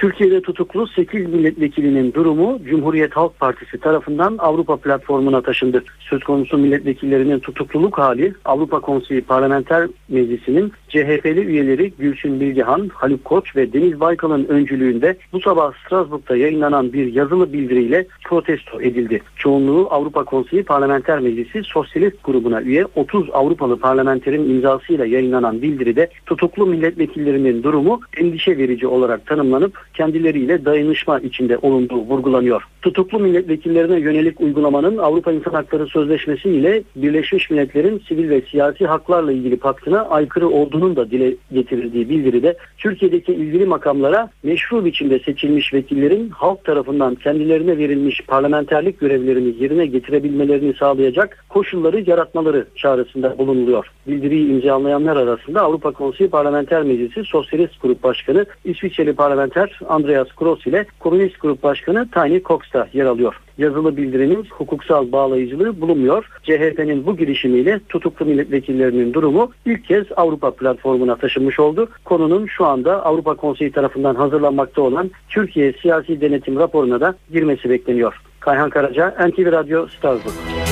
[0.00, 5.84] Türkiye'de tutuklu 8 milletvekilinin durumu Cumhuriyet Halk Partisi tarafından Avrupa platformuna taşındı.
[6.00, 13.56] Söz konusu milletvekillerinin tutukluluk hali Avrupa Konseyi Parlamenter Meclisi'nin CHP'li üyeleri Gülşin Bilgehan, Haluk Koç
[13.56, 19.22] ve Deniz Baykal'ın öncülüğünde bu sabah Strasbourg'da yayınlanan bir yazılı bildiriyle protesto edildi.
[19.36, 26.66] Çoğunluğu Avrupa Konseyi Parlamenter Meclisi Sosyalist grubuna üye 30 Avrupalı parlamenterin imzasıyla yayınlanan bildiride tutuklu
[26.66, 32.62] milletvekillerinin durumu endişe verici olarak tanımlanıp kendileriyle dayanışma içinde olunduğu vurgulanıyor.
[32.82, 39.32] Tutuklu milletvekillerine yönelik uygulamanın Avrupa İnsan Hakları Sözleşmesi ile Birleşmiş Milletler'in sivil ve siyasi haklarla
[39.32, 46.30] ilgili paktına aykırı olduğunun da dile getirildiği bildiride Türkiye'deki ilgili makamlara meşru biçimde seçilmiş vekillerin
[46.30, 53.86] halk tarafından kendilerine verilmiş parlamenterlik görevlerini yerine getirebilmelerini sağlayacak koşulları yaratmaları çağrısında bulunuluyor.
[54.06, 60.86] Bildiriyi imzalayanlar arasında Avrupa Konseyi Parlamenter Meclisi Sosyalist Grup Başkanı İsviçreli parlamenter Andreas Kroos ile
[60.98, 63.40] Komünist Grup Başkanı Tiny Cox da yer alıyor.
[63.58, 66.30] Yazılı bildirinin hukuksal bağlayıcılığı bulunmuyor.
[66.42, 71.88] CHP'nin bu girişimiyle tutuklu milletvekillerinin durumu ilk kez Avrupa platformuna taşınmış oldu.
[72.04, 78.20] Konunun şu anda Avrupa Konseyi tarafından hazırlanmakta olan Türkiye Siyasi Denetim raporuna da girmesi bekleniyor.
[78.40, 80.69] Kayhan Karaca, NTV Radyo, Strasbourg.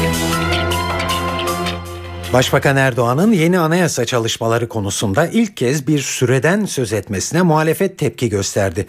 [2.32, 8.88] Başbakan Erdoğan'ın yeni anayasa çalışmaları konusunda ilk kez bir süreden söz etmesine muhalefet tepki gösterdi.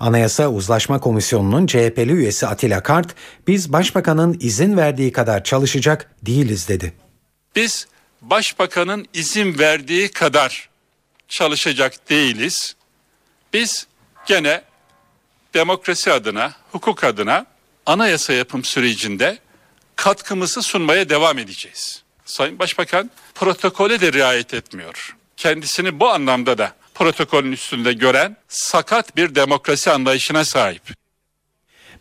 [0.00, 3.14] Anayasa Uzlaşma Komisyonu'nun CHP'li üyesi Atilla Kart,
[3.46, 6.92] biz başbakanın izin verdiği kadar çalışacak değiliz dedi.
[7.56, 7.86] Biz
[8.22, 10.68] başbakanın izin verdiği kadar
[11.28, 12.76] çalışacak değiliz.
[13.52, 13.86] Biz
[14.26, 14.62] gene
[15.54, 17.46] demokrasi adına, hukuk adına
[17.86, 19.38] anayasa yapım sürecinde
[19.96, 22.05] katkımızı sunmaya devam edeceğiz.
[22.26, 25.16] Sayın Başbakan protokole de riayet etmiyor.
[25.36, 30.82] Kendisini bu anlamda da protokolün üstünde gören sakat bir demokrasi anlayışına sahip.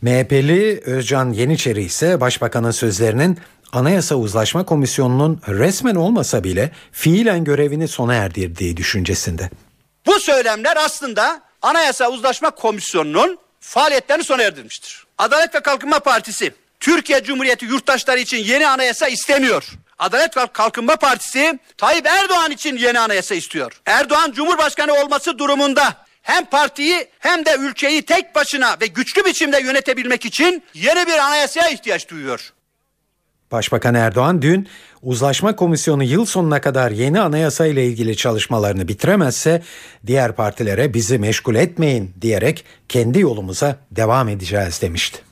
[0.01, 3.39] MHP'li Özcan Yeniçeri ise başbakanın sözlerinin
[3.71, 9.49] Anayasa Uzlaşma Komisyonu'nun resmen olmasa bile fiilen görevini sona erdirdiği düşüncesinde.
[10.05, 15.05] Bu söylemler aslında Anayasa Uzlaşma Komisyonu'nun faaliyetlerini sona erdirmiştir.
[15.17, 19.71] Adalet ve Kalkınma Partisi Türkiye Cumhuriyeti yurttaşları için yeni anayasa istemiyor.
[19.99, 23.81] Adalet ve Kalkınma Partisi Tayyip Erdoğan için yeni anayasa istiyor.
[23.85, 30.25] Erdoğan Cumhurbaşkanı olması durumunda hem partiyi hem de ülkeyi tek başına ve güçlü biçimde yönetebilmek
[30.25, 32.53] için yeni bir anayasaya ihtiyaç duyuyor.
[33.51, 34.67] Başbakan Erdoğan dün
[35.01, 39.61] Uzlaşma Komisyonu yıl sonuna kadar yeni anayasa ile ilgili çalışmalarını bitiremezse
[40.07, 45.24] diğer partilere bizi meşgul etmeyin diyerek kendi yolumuza devam edeceğiz demişti.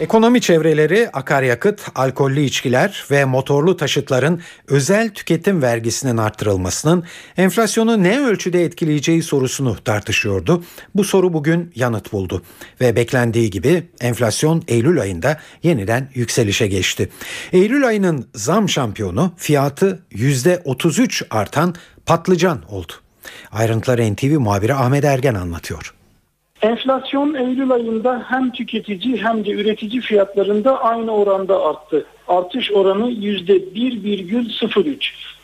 [0.00, 7.04] Ekonomi çevreleri akaryakıt, alkollü içkiler ve motorlu taşıtların özel tüketim vergisinin arttırılmasının
[7.36, 10.64] enflasyonu ne ölçüde etkileyeceği sorusunu tartışıyordu.
[10.94, 12.42] Bu soru bugün yanıt buldu
[12.80, 17.08] ve beklendiği gibi enflasyon Eylül ayında yeniden yükselişe geçti.
[17.52, 21.74] Eylül ayının zam şampiyonu fiyatı %33 artan
[22.06, 22.92] patlıcan oldu.
[23.52, 25.97] Ayrıntıları NTV muhabiri Ahmet Ergen anlatıyor.
[26.62, 32.06] Enflasyon Eylül ayında hem tüketici hem de üretici fiyatlarında aynı oranda arttı.
[32.28, 34.96] Artış oranı %1,03.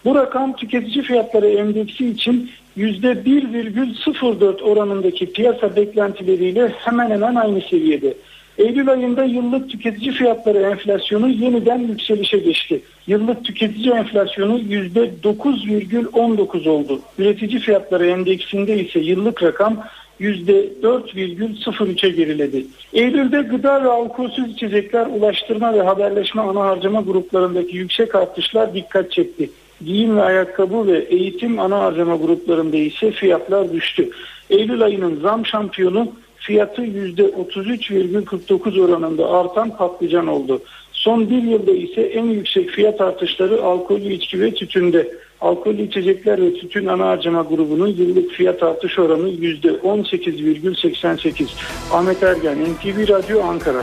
[0.04, 8.14] Bu rakam tüketici fiyatları endeksi için %1,04 oranındaki piyasa beklentileriyle hemen hemen aynı seviyede.
[8.58, 12.82] Eylül ayında yıllık tüketici fiyatları enflasyonu yeniden yükselişe geçti.
[13.06, 17.00] Yıllık tüketici enflasyonu %9,19 oldu.
[17.18, 19.84] Üretici fiyatları endeksinde ise yıllık rakam
[20.20, 22.66] %4,03'e geriledi.
[22.92, 29.50] Eylül'de gıda ve alkolsüz içecekler, ulaştırma ve haberleşme ana harcama gruplarındaki yüksek artışlar dikkat çekti.
[29.84, 34.10] Giyim ve ayakkabı ve eğitim ana harcama gruplarında ise fiyatlar düştü.
[34.50, 40.62] Eylül ayının zam şampiyonu fiyatı %33,49 oranında artan patlıcan oldu.
[40.92, 45.08] Son bir yılda ise en yüksek fiyat artışları alkollü içki ve tütünde.
[45.40, 51.46] Alkollü içecekler ve tütün ana harcama grubunun yıllık fiyat artış oranı %18,88.
[51.92, 53.82] Ahmet Ergen, NTV Radyo Ankara.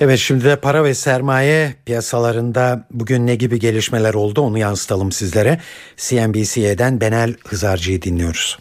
[0.00, 5.58] Evet şimdi de para ve sermaye piyasalarında bugün ne gibi gelişmeler oldu onu yansıtalım sizlere.
[5.96, 8.58] CNBC'den Benel Hızarcı'yı dinliyoruz.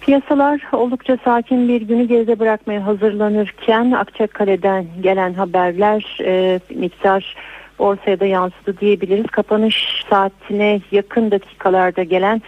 [0.00, 7.34] Piyasalar oldukça sakin bir günü geride bırakmaya hazırlanırken Akçakale'den gelen haberler e, miktar
[7.78, 9.26] borsaya da yansıdı diyebiliriz.
[9.26, 12.42] Kapanış saatine yakın dakikalarda gelen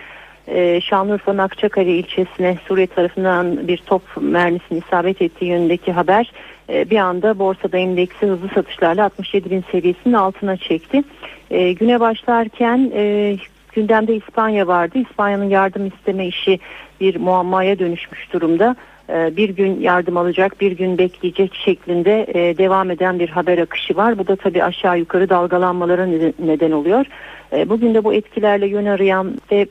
[0.46, 6.32] e, Şanlıurfa'nın Akçakale ilçesine Suriye tarafından bir top mermisinin isabet ettiği yönündeki haber
[6.72, 11.02] e, bir anda borsada endeksi hızlı satışlarla 67 bin seviyesinin altına çekti.
[11.50, 13.36] E, güne başlarken e,
[13.72, 14.98] gündemde İspanya vardı.
[14.98, 16.58] İspanya'nın yardım isteme işi
[17.00, 18.76] bir muammaya dönüşmüş durumda.
[19.14, 23.96] E, bir gün yardım alacak, bir gün bekleyecek şeklinde e, devam eden bir haber akışı
[23.96, 24.18] var.
[24.18, 26.06] Bu da tabii aşağı yukarı dalgalanmalara
[26.38, 27.06] neden oluyor.
[27.52, 29.66] E, bugün de bu etkilerle yön arayan ve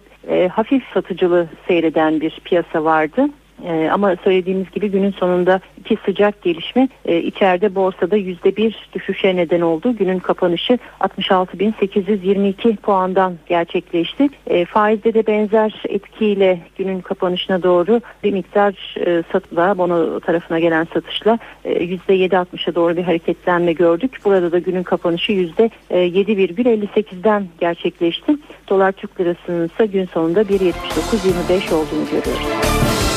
[0.48, 3.26] hafif satıcılı seyreden bir piyasa vardı.
[3.66, 9.36] Ee, ama söylediğimiz gibi günün sonunda iki sıcak gelişme e, içeride borsada yüzde bir düşüşe
[9.36, 9.96] neden oldu.
[9.98, 14.30] Günün kapanışı 66.822 puandan gerçekleşti.
[14.48, 20.88] E, faizde de benzer etkiyle günün kapanışına doğru bir miktar e, satışla bono tarafına gelen
[20.94, 24.18] satışla e, yüzde 7.60'a doğru bir hareketlenme gördük.
[24.26, 28.36] Burada da günün kapanışı yüzde 7,58'den gerçekleşti.
[28.70, 33.09] Dolar Türk Lirası'nın ise gün sonunda 1.79.25 olduğunu görüyoruz.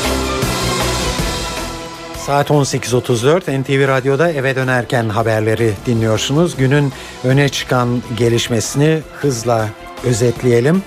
[2.25, 6.55] Saat 18.34 NTV Radyo'da eve dönerken haberleri dinliyorsunuz.
[6.57, 9.69] Günün öne çıkan gelişmesini hızla
[10.03, 10.83] özetleyelim.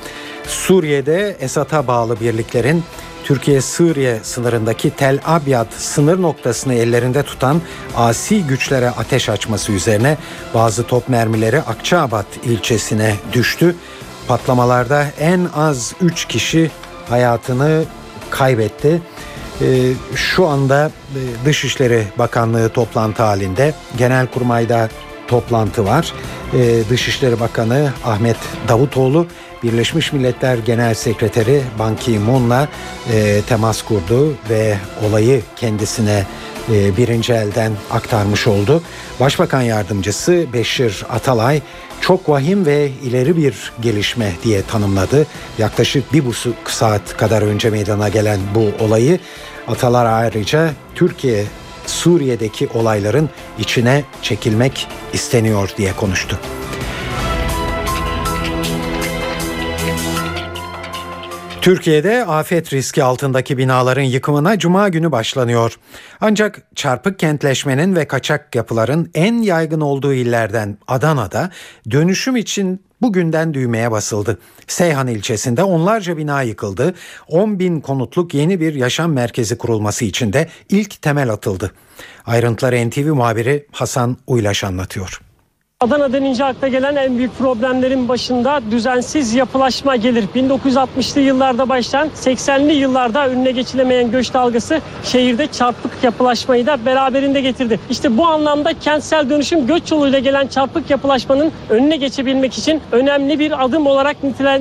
[0.47, 2.85] Suriye'de Esad'a bağlı birliklerin
[3.25, 7.61] Türkiye-Suriye sınırındaki Tel Abyad sınır noktasını ellerinde tutan
[7.97, 10.17] asi güçlere ateş açması üzerine
[10.55, 13.77] bazı top mermileri Akçaabat ilçesine düştü.
[14.29, 16.71] Patlamalarda en az 3 kişi
[17.09, 17.85] hayatını
[18.31, 19.03] kaybetti.
[19.61, 23.75] E, şu anda e, Dışişleri Bakanlığı toplantı halinde.
[23.97, 24.89] Genelkurmay'da
[25.29, 26.13] toplantı var.
[26.55, 28.37] E, Dışişleri Bakanı Ahmet
[28.69, 29.27] Davutoğlu
[29.63, 32.69] Birleşmiş Milletler Genel Sekreteri Ban Ki-moon'la
[33.13, 34.77] e, temas kurdu ve
[35.09, 36.27] olayı kendisine
[36.73, 38.83] e, birinci elden aktarmış oldu.
[39.21, 41.63] Başbakan Yardımcısı Beşir Atalay
[42.01, 45.27] çok vahim ve ileri bir gelişme diye tanımladı.
[45.59, 49.19] Yaklaşık bir buçuk saat kadar önce meydana gelen bu olayı
[49.69, 51.45] Atalar ayrıca Türkiye
[51.87, 56.39] Suriye'deki olayların içine çekilmek isteniyor diye konuştu.
[61.67, 65.79] Türkiye'de afet riski altındaki binaların yıkımına cuma günü başlanıyor.
[66.21, 71.51] Ancak çarpık kentleşmenin ve kaçak yapıların en yaygın olduğu illerden Adana'da
[71.91, 74.39] dönüşüm için bugünden düğmeye basıldı.
[74.67, 76.95] Seyhan ilçesinde onlarca bina yıkıldı.
[77.29, 81.73] 10 bin konutluk yeni bir yaşam merkezi kurulması için de ilk temel atıldı.
[82.27, 85.26] Ayrıntıları NTV muhabiri Hasan Uylaş anlatıyor.
[85.81, 90.25] Adana denince akla gelen en büyük problemlerin başında düzensiz yapılaşma gelir.
[90.37, 97.81] 1960'lı yıllarda başlayan 80'li yıllarda önüne geçilemeyen göç dalgası şehirde çarpık yapılaşmayı da beraberinde getirdi.
[97.91, 103.65] İşte bu anlamda kentsel dönüşüm göç yoluyla gelen çarpık yapılaşmanın önüne geçebilmek için önemli bir
[103.65, 104.17] adım olarak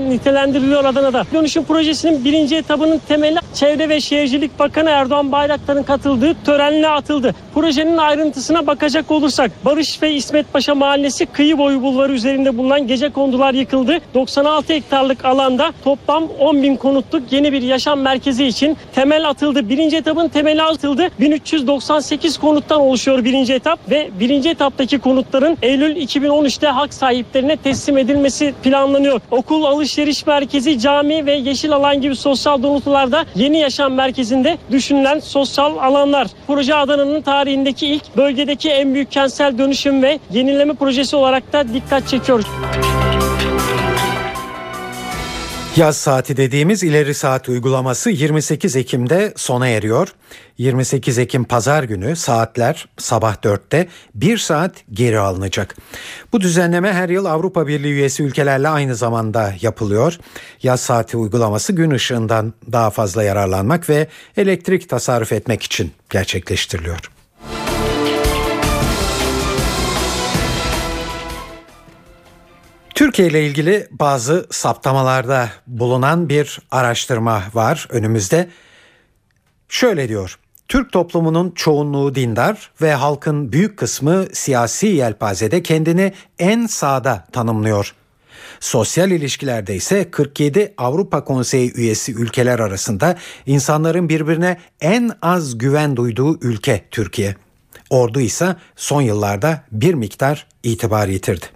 [0.09, 1.23] nitelendiriliyor Adana'da.
[1.33, 7.35] Dönüşüm projesinin birinci etabının temeli Çevre ve Şehircilik Bakanı Erdoğan Bayraktar'ın katıldığı törenle atıldı.
[7.53, 12.87] Projenin ayrıntısına bakacak olursak Barış ve İsmet Paşa Mahallesi Mahallesi kıyı boyu bulvarı üzerinde bulunan
[12.87, 13.99] gece kondular yıkıldı.
[14.13, 19.69] 96 hektarlık alanda toplam 10 bin konutluk yeni bir yaşam merkezi için temel atıldı.
[19.69, 21.07] Birinci etapın temeli atıldı.
[21.19, 28.53] 1398 konuttan oluşuyor birinci etap ve birinci etaptaki konutların Eylül 2013'te hak sahiplerine teslim edilmesi
[28.63, 29.21] planlanıyor.
[29.31, 35.77] Okul, alışveriş merkezi, cami ve yeşil alan gibi sosyal donatılarda yeni yaşam merkezinde düşünülen sosyal
[35.77, 36.27] alanlar.
[36.47, 41.73] Proje Adana'nın tarihindeki ilk bölgedeki en büyük kentsel dönüşüm ve yenileme projesi projesi olarak da
[41.73, 42.45] dikkat çekiyoruz.
[45.75, 50.15] Yaz saati dediğimiz ileri saat uygulaması 28 Ekim'de sona eriyor.
[50.57, 55.75] 28 Ekim pazar günü saatler sabah 4'te 1 saat geri alınacak.
[56.33, 60.17] Bu düzenleme her yıl Avrupa Birliği üyesi ülkelerle aynı zamanda yapılıyor.
[60.63, 67.14] Yaz saati uygulaması gün ışığından daha fazla yararlanmak ve elektrik tasarruf etmek için gerçekleştiriliyor.
[72.95, 78.49] Türkiye ile ilgili bazı saptamalarda bulunan bir araştırma var önümüzde.
[79.69, 80.39] Şöyle diyor.
[80.67, 87.95] Türk toplumunun çoğunluğu dindar ve halkın büyük kısmı siyasi yelpazede kendini en sağda tanımlıyor.
[88.59, 96.39] Sosyal ilişkilerde ise 47 Avrupa Konseyi üyesi ülkeler arasında insanların birbirine en az güven duyduğu
[96.41, 97.35] ülke Türkiye.
[97.89, 101.54] Ordu ise son yıllarda bir miktar itibar yitirdi.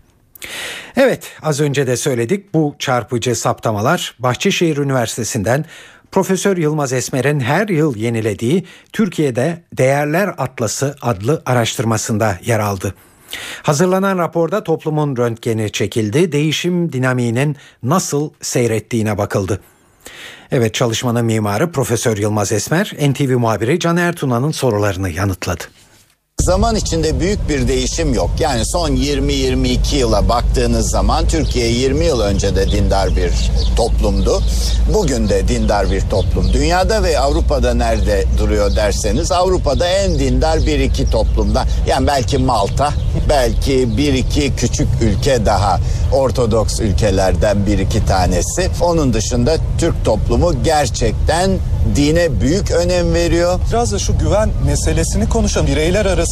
[0.95, 5.65] Evet az önce de söyledik bu çarpıcı saptamalar Bahçeşehir Üniversitesi'nden
[6.12, 12.95] Profesör Yılmaz Esmer'in her yıl yenilediği Türkiye'de Değerler Atlası adlı araştırmasında yer aldı.
[13.63, 19.62] Hazırlanan raporda toplumun röntgeni çekildi, değişim dinamiğinin nasıl seyrettiğine bakıldı.
[20.51, 25.63] Evet çalışmanın mimarı Profesör Yılmaz Esmer, NTV muhabiri Can Ertuna'nın sorularını yanıtladı.
[26.39, 28.30] Zaman içinde büyük bir değişim yok.
[28.39, 33.32] Yani son 20-22 yıla baktığınız zaman Türkiye 20 yıl önce de dindar bir
[33.75, 34.41] toplumdu.
[34.93, 36.54] Bugün de dindar bir toplum.
[36.54, 41.65] Dünyada ve Avrupa'da nerede duruyor derseniz Avrupa'da en dindar bir iki toplumda.
[41.88, 42.89] Yani belki Malta,
[43.30, 45.80] belki bir iki küçük ülke daha
[46.13, 48.69] Ortodoks ülkelerden bir iki tanesi.
[48.82, 51.52] Onun dışında Türk toplumu gerçekten
[51.95, 53.60] dine büyük önem veriyor.
[53.69, 56.28] Biraz da şu güven meselesini konuşan bireyler arasında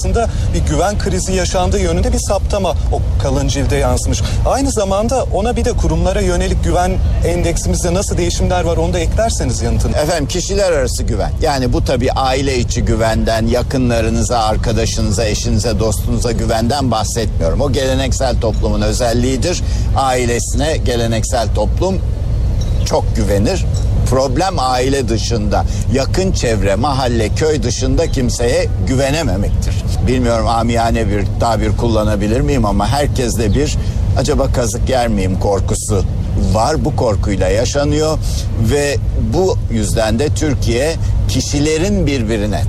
[0.53, 4.21] bir güven krizi yaşandığı yönünde bir saptama o kalın cilde yansımış.
[4.45, 6.91] Aynı zamanda ona bir de kurumlara yönelik güven
[7.27, 9.97] endeksimizde nasıl değişimler var onu da eklerseniz yanıtını.
[9.97, 11.31] Efendim kişiler arası güven.
[11.41, 17.61] Yani bu tabii aile içi güvenden, yakınlarınıza, arkadaşınıza, eşinize, dostunuza güvenden bahsetmiyorum.
[17.61, 19.63] O geleneksel toplumun özelliğidir.
[19.97, 22.01] Ailesine geleneksel toplum
[22.85, 23.65] çok güvenir
[24.09, 29.75] problem aile dışında, yakın çevre, mahalle, köy dışında kimseye güvenememektir.
[30.07, 33.77] Bilmiyorum amiyane bir tabir kullanabilir miyim ama herkeste bir
[34.19, 36.03] acaba kazık yer miyim korkusu
[36.53, 36.85] var.
[36.85, 38.17] Bu korkuyla yaşanıyor
[38.71, 38.97] ve
[39.33, 40.95] bu yüzden de Türkiye
[41.29, 42.61] kişilerin birbirine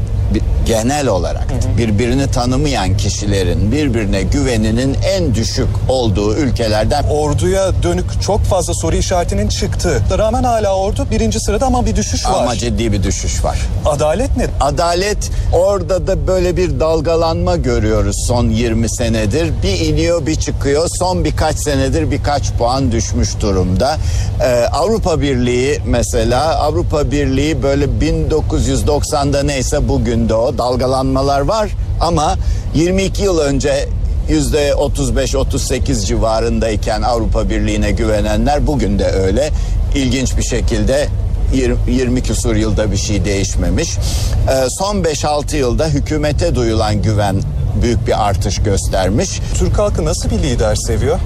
[0.68, 1.46] genel olarak
[1.78, 7.04] birbirini tanımayan kişilerin birbirine güveninin en düşük olduğu ülkelerden.
[7.04, 10.02] Orduya dönük çok fazla soru işaretinin çıktı.
[10.18, 12.42] Rağmen hala ordu birinci sırada ama bir düşüş var.
[12.42, 13.58] Ama ciddi bir düşüş var.
[13.86, 14.46] Adalet ne?
[14.60, 19.52] Adalet orada da böyle bir dalgalanma görüyoruz son 20 senedir.
[19.62, 20.88] Bir iniyor bir çıkıyor.
[20.98, 23.96] Son birkaç senedir birkaç puan düşmüş durumda.
[24.42, 32.36] Ee, Avrupa Birliği mesela Avrupa Birliği böyle 1990'da neyse bugün de o dalgalanmalar var ama
[32.74, 33.88] 22 yıl önce
[34.28, 39.50] yüzde 35-38 civarındayken Avrupa Birliği'ne güvenenler bugün de öyle.
[39.94, 41.08] İlginç bir şekilde
[41.54, 43.96] 20, 20 küsur yılda bir şey değişmemiş.
[43.96, 47.36] Ee, son 5-6 yılda hükümete duyulan güven
[47.82, 49.40] büyük bir artış göstermiş.
[49.58, 51.18] Türk halkı nasıl bir lider seviyor?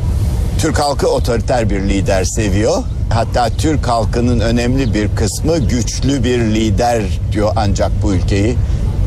[0.58, 2.82] Türk halkı otoriter bir lider seviyor.
[3.10, 7.02] Hatta Türk halkının önemli bir kısmı güçlü bir lider
[7.32, 8.56] diyor ancak bu ülkeyi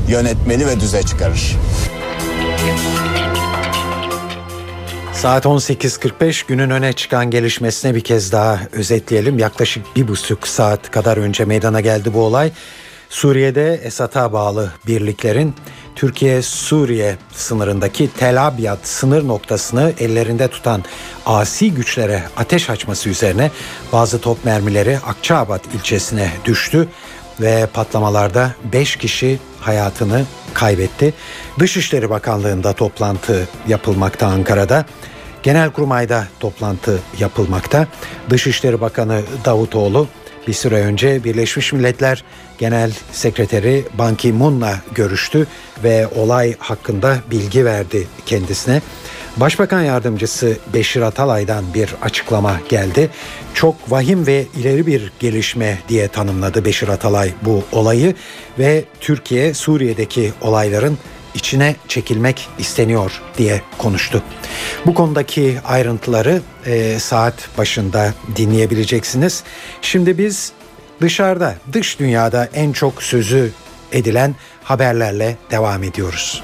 [0.09, 1.55] yönetmeli ve düze çıkarır.
[5.13, 9.39] Saat 18.45 günün öne çıkan gelişmesine bir kez daha özetleyelim.
[9.39, 12.51] Yaklaşık bir buçuk saat kadar önce meydana geldi bu olay.
[13.09, 15.55] Suriye'de Esad'a bağlı birliklerin
[15.95, 20.83] Türkiye-Suriye sınırındaki Tel Abyad sınır noktasını ellerinde tutan
[21.25, 23.51] asi güçlere ateş açması üzerine
[23.91, 26.87] bazı top mermileri Akçaabat ilçesine düştü
[27.41, 31.13] ve patlamalarda 5 kişi hayatını kaybetti.
[31.59, 34.85] Dışişleri Bakanlığı'nda toplantı yapılmakta Ankara'da.
[35.43, 37.87] Genelkurmay'da toplantı yapılmakta.
[38.29, 40.07] Dışişleri Bakanı Davutoğlu
[40.47, 42.23] bir süre önce Birleşmiş Milletler
[42.57, 45.47] Genel Sekreteri Ban Ki-moon'la görüştü
[45.83, 48.81] ve olay hakkında bilgi verdi kendisine.
[49.37, 53.09] Başbakan Yardımcısı Beşir Atalay'dan bir açıklama geldi.
[53.53, 58.15] Çok vahim ve ileri bir gelişme diye tanımladı Beşir Atalay bu olayı
[58.59, 60.97] ve Türkiye Suriye'deki olayların
[61.33, 64.23] içine çekilmek isteniyor diye konuştu.
[64.85, 69.43] Bu konudaki ayrıntıları e, saat başında dinleyebileceksiniz.
[69.81, 70.51] Şimdi biz
[71.01, 73.51] dışarıda, dış dünyada en çok sözü
[73.91, 76.43] edilen haberlerle devam ediyoruz.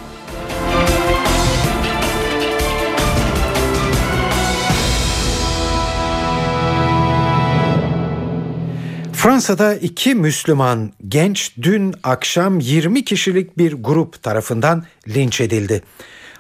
[9.22, 15.84] Fransa'da iki Müslüman genç dün akşam 20 kişilik bir grup tarafından linç edildi.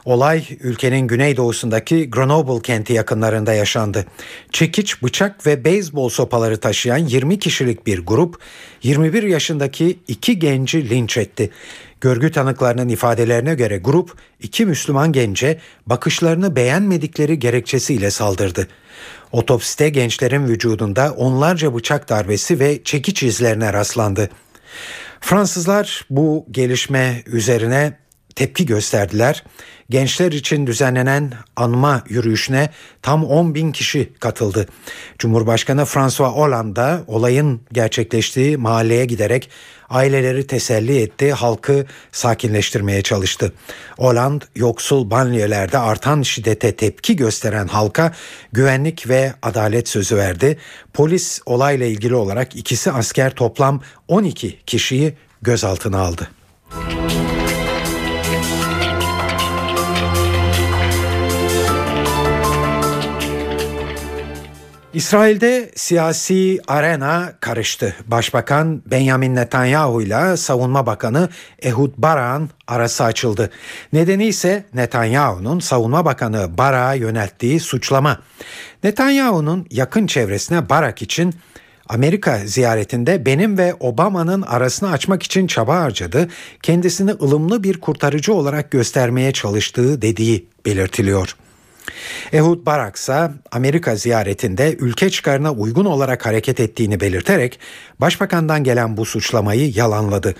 [0.05, 4.05] Olay ülkenin güneydoğusundaki Grenoble kenti yakınlarında yaşandı.
[4.51, 8.39] Çekiç, bıçak ve beyzbol sopaları taşıyan 20 kişilik bir grup
[8.83, 11.49] 21 yaşındaki iki genci linç etti.
[12.01, 18.67] Görgü tanıklarının ifadelerine göre grup iki Müslüman gence bakışlarını beğenmedikleri gerekçesiyle saldırdı.
[19.31, 24.29] Otopside gençlerin vücudunda onlarca bıçak darbesi ve çekiç izlerine rastlandı.
[25.19, 27.97] Fransızlar bu gelişme üzerine
[28.35, 29.43] tepki gösterdiler.
[29.89, 32.69] Gençler için düzenlenen anma yürüyüşüne
[33.01, 34.67] tam 10 bin kişi katıldı.
[35.19, 39.49] Cumhurbaşkanı François Hollande olayın gerçekleştiği mahalleye giderek
[39.89, 43.53] aileleri teselli etti, halkı sakinleştirmeye çalıştı.
[43.97, 48.13] Hollande yoksul banliyölerde artan şiddete tepki gösteren halka
[48.51, 50.57] güvenlik ve adalet sözü verdi.
[50.93, 56.29] Polis olayla ilgili olarak ikisi asker toplam 12 kişiyi gözaltına aldı.
[64.93, 67.95] İsrail'de siyasi arena karıştı.
[68.07, 71.29] Başbakan Benjamin Netanyahu ile Savunma Bakanı
[71.61, 73.49] Ehud Barak'ın arası açıldı.
[73.93, 78.19] Nedeni ise Netanyahu'nun Savunma Bakanı Barak'a yönelttiği suçlama.
[78.83, 81.33] Netanyahu'nun yakın çevresine Barak için
[81.89, 86.27] Amerika ziyaretinde benim ve Obama'nın arasını açmak için çaba harcadı.
[86.61, 91.35] Kendisini ılımlı bir kurtarıcı olarak göstermeye çalıştığı dediği belirtiliyor.
[92.33, 97.59] Ehud Barak ise Amerika ziyaretinde ülke çıkarına uygun olarak hareket ettiğini belirterek
[97.99, 100.35] başbakandan gelen bu suçlamayı yalanladı.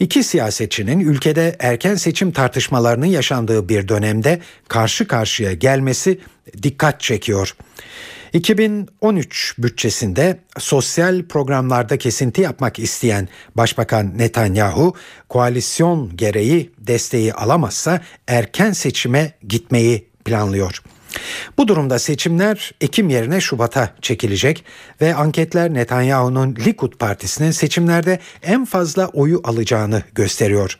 [0.00, 6.20] İki siyasetçinin ülkede erken seçim tartışmalarının yaşandığı bir dönemde karşı karşıya gelmesi
[6.62, 7.54] dikkat çekiyor.
[8.32, 14.94] 2013 bütçesinde sosyal programlarda kesinti yapmak isteyen Başbakan Netanyahu
[15.28, 20.82] koalisyon gereği desteği alamazsa erken seçime gitmeyi planlıyor.
[21.58, 24.64] Bu durumda seçimler Ekim yerine Şubat'a çekilecek
[25.00, 30.78] ve anketler Netanyahu'nun Likud partisinin seçimlerde en fazla oyu alacağını gösteriyor.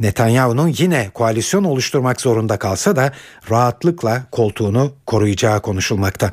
[0.00, 3.12] Netanyahu'nun yine koalisyon oluşturmak zorunda kalsa da
[3.50, 6.32] rahatlıkla koltuğunu koruyacağı konuşulmakta.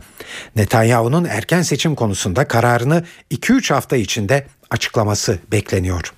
[0.55, 6.14] Netanyahu'nun erken seçim konusunda kararını 2-3 hafta içinde açıklaması bekleniyor.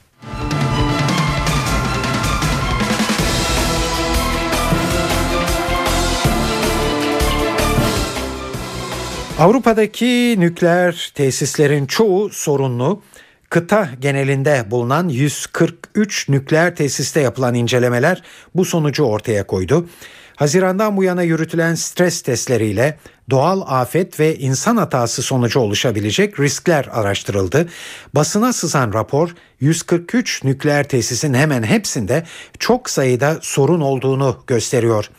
[9.42, 13.02] Avrupa'daki nükleer tesislerin çoğu sorunlu.
[13.50, 18.24] Kıta genelinde bulunan 143 nükleer tesiste yapılan incelemeler
[18.56, 19.90] bu sonucu ortaya koydu.
[20.36, 22.98] Hazirandan bu yana yürütülen stres testleriyle
[23.30, 27.70] doğal afet ve insan hatası sonucu oluşabilecek riskler araştırıldı.
[28.16, 32.24] Basına sızan rapor 143 nükleer tesisin hemen hepsinde
[32.60, 35.10] çok sayıda sorun olduğunu gösteriyor.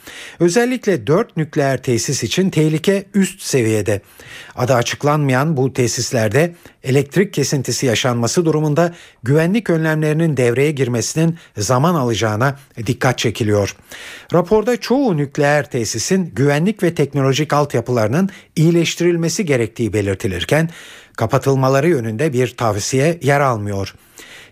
[0.41, 4.01] Özellikle 4 nükleer tesis için tehlike üst seviyede.
[4.57, 13.19] Adı açıklanmayan bu tesislerde elektrik kesintisi yaşanması durumunda güvenlik önlemlerinin devreye girmesinin zaman alacağına dikkat
[13.19, 13.77] çekiliyor.
[14.33, 17.53] Raporda çoğu nükleer tesisin güvenlik ve teknolojik
[17.93, 20.71] altyapılarının iyileştirilmesi gerektiği belirtilirken
[21.17, 23.95] kapatılmaları yönünde bir tavsiye yer almıyor.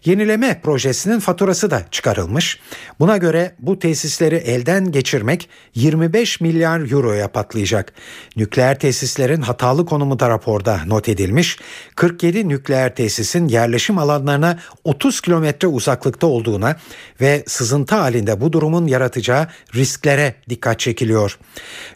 [0.05, 2.61] Yenileme projesinin faturası da çıkarılmış.
[3.01, 7.93] Buna göre bu tesisleri elden geçirmek 25 milyar euroya patlayacak.
[8.37, 11.59] Nükleer tesislerin hatalı konumu da raporda not edilmiş.
[11.97, 16.77] 47 nükleer tesisin yerleşim alanlarına 30 kilometre uzaklıkta olduğuna
[17.21, 21.39] ve sızıntı halinde bu durumun yaratacağı risklere dikkat çekiliyor.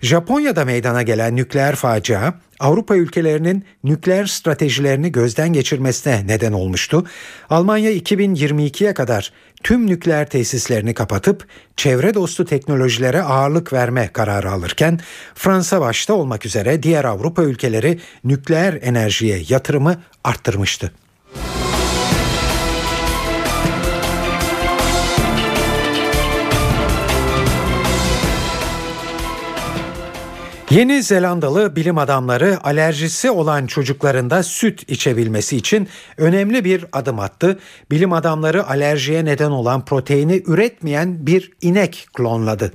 [0.03, 7.07] Japonya'da meydana gelen nükleer facia Avrupa ülkelerinin nükleer stratejilerini gözden geçirmesine neden olmuştu.
[7.51, 9.33] Almanya 2022'ye kadar
[9.63, 11.47] tüm nükleer tesislerini kapatıp
[11.77, 15.01] çevre dostu teknolojilere ağırlık verme kararı alırken
[15.35, 20.93] Fransa başta olmak üzere diğer Avrupa ülkeleri nükleer enerjiye yatırımı arttırmıştı.
[30.75, 37.59] Yeni Zelandalı bilim adamları alerjisi olan çocuklarında süt içebilmesi için önemli bir adım attı.
[37.91, 42.73] Bilim adamları alerjiye neden olan proteini üretmeyen bir inek klonladı.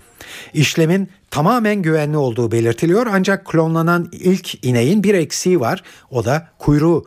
[0.54, 7.06] İşlemin tamamen güvenli olduğu belirtiliyor ancak klonlanan ilk ineğin bir eksiği var o da kuyruğu.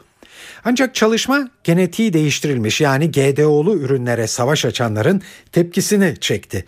[0.64, 6.64] Ancak çalışma genetiği değiştirilmiş yani GDO'lu ürünlere savaş açanların tepkisini çekti.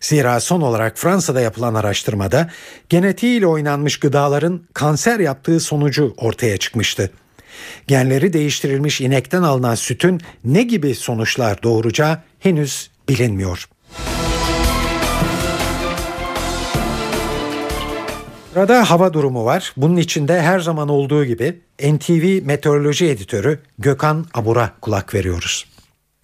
[0.00, 2.50] Zira son olarak Fransa'da yapılan araştırmada
[2.88, 7.10] genetiğiyle oynanmış gıdaların kanser yaptığı sonucu ortaya çıkmıştı.
[7.86, 13.68] Genleri değiştirilmiş inekten alınan sütün ne gibi sonuçlar doğuracağı henüz bilinmiyor.
[18.58, 19.72] Sırada hava durumu var.
[19.76, 25.66] Bunun içinde her zaman olduğu gibi NTV Meteoroloji Editörü Gökhan Abur'a kulak veriyoruz.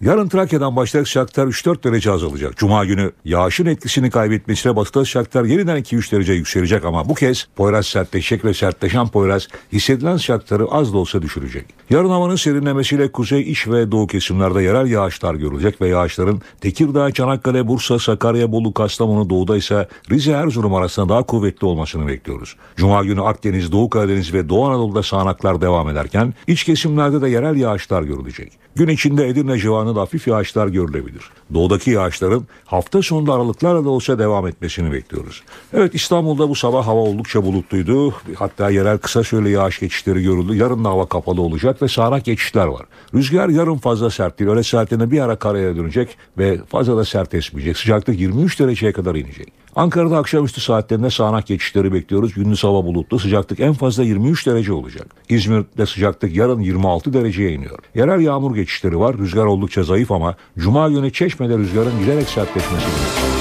[0.01, 2.57] Yarın Trakya'dan başlayarak sıcaklıklar 3-4 derece azalacak.
[2.57, 7.87] Cuma günü yağışın etkisini kaybetmesiyle batıda sıcaklıklar yeniden 2-3 derece yükselecek ama bu kez Poyraz
[7.87, 11.65] sertleşecek ve sertleşen Poyraz hissedilen sıcaklıkları az da olsa düşürecek.
[11.89, 17.67] Yarın havanın serinlemesiyle kuzey, iç ve doğu kesimlerde yerel yağışlar görülecek ve yağışların Tekirdağ, Çanakkale,
[17.67, 22.55] Bursa, Sakarya, Bolu, Kastamonu, doğuda ise Rize, Erzurum arasında daha kuvvetli olmasını bekliyoruz.
[22.75, 27.55] Cuma günü Akdeniz, Doğu Karadeniz ve Doğu Anadolu'da sağanaklar devam ederken iç kesimlerde de yerel
[27.55, 28.65] yağışlar görülecek.
[28.75, 31.23] Gün içinde Edirne civarında hafif yağışlar görülebilir.
[31.53, 35.43] Doğudaki yağışların hafta sonunda aralıklarla da olsa devam etmesini bekliyoruz.
[35.73, 38.13] Evet İstanbul'da bu sabah hava oldukça bulutluydu.
[38.35, 40.55] Hatta yerel kısa süreli yağış geçişleri görüldü.
[40.55, 42.85] Yarın da hava kapalı olacak ve sağanak geçişler var.
[43.13, 44.51] Rüzgar yarın fazla sert değil.
[44.51, 47.77] Öğle saatlerinde bir ara karaya dönecek ve fazla da sert esmeyecek.
[47.77, 49.64] Sıcaklık 23 dereceye kadar inecek.
[49.75, 52.33] Ankara'da akşamüstü saatlerinde sağanak geçişleri bekliyoruz.
[52.33, 53.19] Gündüz hava bulutlu.
[53.19, 55.07] Sıcaklık en fazla 23 derece olacak.
[55.29, 57.79] İzmir'de sıcaklık yarın 26 dereceye iniyor.
[57.95, 59.17] Yerel yağmur geçişleri var.
[59.17, 63.35] Rüzgar oldukça zayıf ama Cuma günü Çeşme'de rüzgarın giderek sertleşmesi gerekiyor.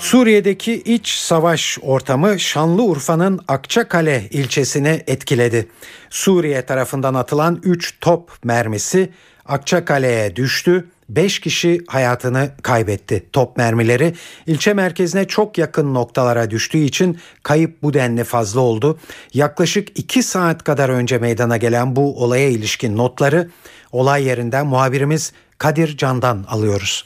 [0.00, 5.68] Suriye'deki iç savaş ortamı Şanlıurfa'nın Akçakale ilçesini etkiledi.
[6.10, 9.10] Suriye tarafından atılan 3 top mermisi
[9.52, 10.84] Akçakale'ye düştü.
[11.08, 13.26] 5 kişi hayatını kaybetti.
[13.32, 14.12] Top mermileri
[14.46, 18.98] ilçe merkezine çok yakın noktalara düştüğü için kayıp bu denli fazla oldu.
[19.34, 23.48] Yaklaşık 2 saat kadar önce meydana gelen bu olaya ilişkin notları
[23.92, 27.04] olay yerinden muhabirimiz Kadir Can'dan alıyoruz.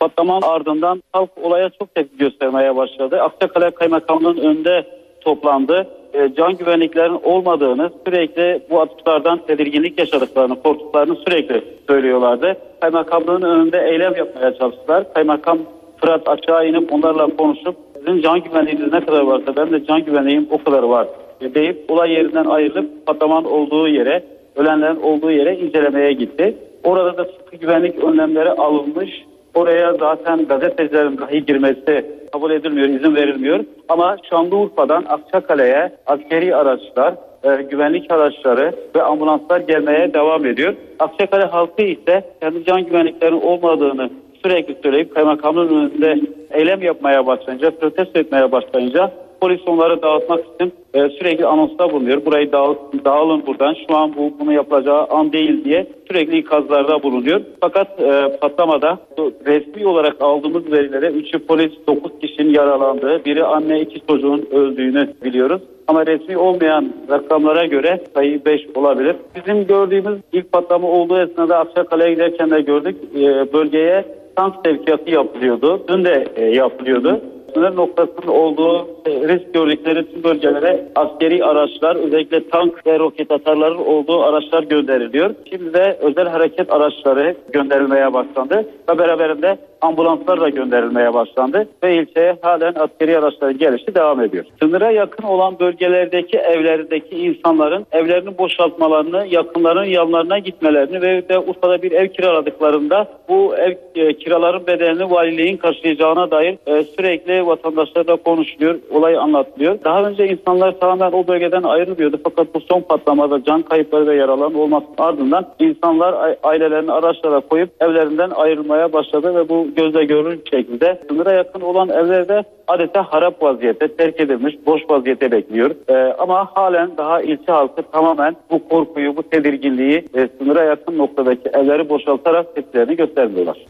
[0.00, 3.22] Patlamanın ardından halk olaya çok tepki göstermeye başladı.
[3.22, 4.86] Akçakale Kaymakamlığı'nın önünde
[5.20, 5.88] toplandı.
[6.14, 12.56] E, can güvenliklerin olmadığını sürekli bu atışlardan tedirginlik yaşadıklarını, korktuklarını sürekli söylüyorlardı.
[12.80, 15.14] Kaymakamlığın önünde eylem yapmaya çalıştılar.
[15.14, 15.58] Kaymakam
[15.96, 20.48] Fırat aşağı inip onlarla konuşup sizin can güvenliğiniz ne kadar varsa ben de can güvenliğim
[20.50, 21.06] o kadar var
[21.40, 24.24] deyip olay yerinden ayrılıp patlamanın olduğu yere,
[24.56, 26.56] ölenlerin olduğu yere incelemeye gitti.
[26.84, 29.10] Orada da sıkı güvenlik önlemleri alınmış
[29.54, 33.64] Oraya zaten gazetecilerin dahi girmesi kabul edilmiyor, izin verilmiyor.
[33.88, 40.74] Ama Şanlıurfa'dan Akçakale'ye askeri araçlar, e, güvenlik araçları ve ambulanslar gelmeye devam ediyor.
[40.98, 44.10] Akçakale halkı ise kendi can güvenliklerinin olmadığını
[44.42, 46.20] sürekli söyleyip kaymakamın önünde
[46.50, 52.24] eylem yapmaya başlayınca, protesto etmeye başlayınca polis onları dağıtmak için e, sürekli anonsta bulunuyor.
[52.24, 52.74] Burayı dağıl,
[53.04, 57.40] dağılın buradan şu an bu bunu yapacağı an değil diye sürekli ikazlarda bulunuyor.
[57.60, 58.98] Fakat e, patlamada
[59.46, 65.62] resmi olarak aldığımız verilere 3'ü polis 9 kişinin yaralandığı, biri anne iki çocuğun öldüğünü biliyoruz.
[65.86, 69.16] Ama resmi olmayan rakamlara göre sayı 5 olabilir.
[69.36, 72.96] Bizim gördüğümüz ilk patlama olduğu esnada Akçakale'ye giderken de gördük.
[73.14, 74.04] E, bölgeye
[74.36, 75.80] tank sevkiyatı yapılıyordu.
[75.88, 77.20] Dün de e, yapılıyordu
[77.54, 83.78] sınır noktasının olduğu e, risk gördükleri tüm bölgelere askeri araçlar özellikle tank ve roket atarların
[83.78, 85.34] olduğu araçlar gönderiliyor.
[85.50, 92.36] Şimdi de özel hareket araçları gönderilmeye başlandı ve beraberinde ambulanslar da gönderilmeye başlandı ve ilçeye
[92.42, 94.44] halen askeri araçların gelişi devam ediyor.
[94.62, 101.92] Sınıra yakın olan bölgelerdeki evlerdeki insanların evlerini boşaltmalarını, yakınların yanlarına gitmelerini ve de Urfa'da bir
[101.92, 109.16] ev kiraladıklarında bu ev e, kiraların bedelini valiliğin karşılayacağına dair e, sürekli vatandaşlarla konuşuluyor, olay
[109.16, 109.78] anlatılıyor.
[109.84, 114.54] Daha önce insanlar tamamen o bölgeden ayrılmıyordu fakat bu son patlamada can kayıpları ve yaralan
[114.54, 121.32] olması ardından insanlar ailelerini araçlara koyup evlerinden ayrılmaya başladı ve bu gözle görülür şekilde sınıra
[121.32, 125.70] yakın olan evlerde adeta harap vaziyette terk edilmiş boş vaziyete bekliyor.
[125.88, 131.48] Ee, ama halen daha ilçe halkı tamamen bu korkuyu bu tedirginliği e, sınıra yakın noktadaki
[131.48, 133.66] evleri boşaltarak tepkilerini göstermiyorlar.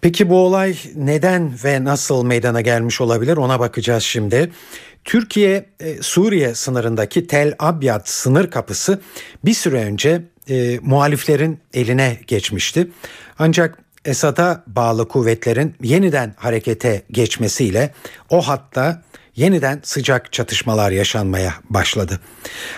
[0.00, 4.50] Peki bu olay neden ve nasıl meydana gelmiş olabilir ona bakacağız şimdi.
[5.04, 9.00] Türkiye e, Suriye sınırındaki Tel Abyad sınır kapısı
[9.44, 12.88] bir süre önce e, muhaliflerin eline geçmişti.
[13.38, 13.78] Ancak
[14.08, 17.92] Esad'a bağlı kuvvetlerin yeniden harekete geçmesiyle
[18.30, 19.02] o hatta
[19.36, 22.20] yeniden sıcak çatışmalar yaşanmaya başladı.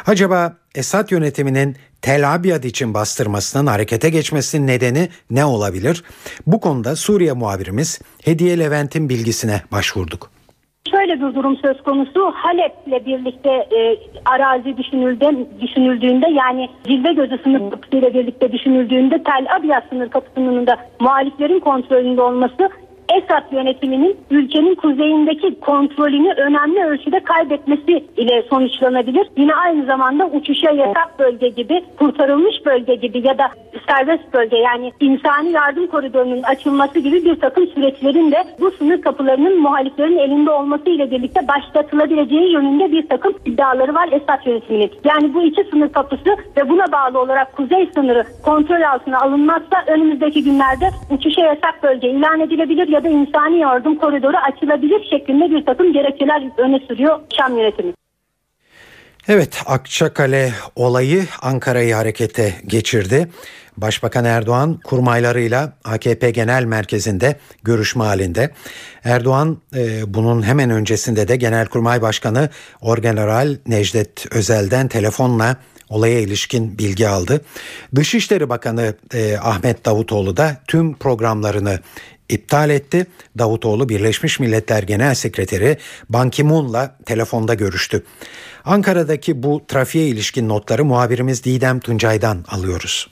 [0.07, 6.05] Acaba Esad yönetiminin Tel Abyad için bastırmasının harekete geçmesinin nedeni ne olabilir?
[6.47, 10.31] Bu konuda Suriye muhabirimiz Hediye Levent'in bilgisine başvurduk.
[10.91, 12.33] Şöyle bir durum söz konusu.
[12.35, 19.89] Halep'le birlikte e, arazi düşünüldüğünde, düşünüldüğünde yani Cilve Gözü sınır kapısıyla birlikte düşünüldüğünde Tel Abyad
[19.91, 22.71] sınır kapısının da muhaliflerin kontrolünde olması
[23.17, 29.27] Esad yönetiminin ülkenin kuzeyindeki kontrolünü önemli ölçüde kaybetmesi ile sonuçlanabilir.
[29.37, 33.51] Yine aynı zamanda uçuşa yasak bölge gibi, kurtarılmış bölge gibi ya da
[33.89, 39.61] serbest bölge yani insani yardım koridorunun açılması gibi bir takım süreçlerin de bu sınır kapılarının
[39.61, 44.91] muhaliflerin elinde olması ile birlikte başlatılabileceği yönünde bir takım iddiaları var Esad yönetiminin.
[45.05, 50.45] Yani bu iki sınır kapısı ve buna bağlı olarak kuzey sınırı kontrol altına alınmazsa önümüzdeki
[50.45, 55.93] günlerde uçuşa yasak bölge ilan edilebilir ya da insani yardım koridoru açılabilir şeklinde bir takım
[55.93, 57.93] gerekçeler öne sürüyor Şam yönetimi.
[59.29, 63.29] Evet Akçakale olayı Ankara'yı harekete geçirdi.
[63.77, 68.51] Başbakan Erdoğan kurmaylarıyla AKP Genel Merkezi'nde görüşme halinde.
[69.05, 72.49] Erdoğan e, bunun hemen öncesinde de Genelkurmay Başkanı
[72.81, 75.57] Orgeneral Necdet Özel'den telefonla
[75.89, 77.41] olaya ilişkin bilgi aldı.
[77.95, 81.79] Dışişleri Bakanı e, Ahmet Davutoğlu da tüm programlarını
[82.31, 83.07] iptal etti.
[83.39, 85.77] Davutoğlu Birleşmiş Milletler Genel Sekreteri
[86.09, 88.05] Ban Ki-moon'la telefonda görüştü.
[88.65, 93.09] Ankara'daki bu trafiğe ilişkin notları muhabirimiz Didem Tuncay'dan alıyoruz.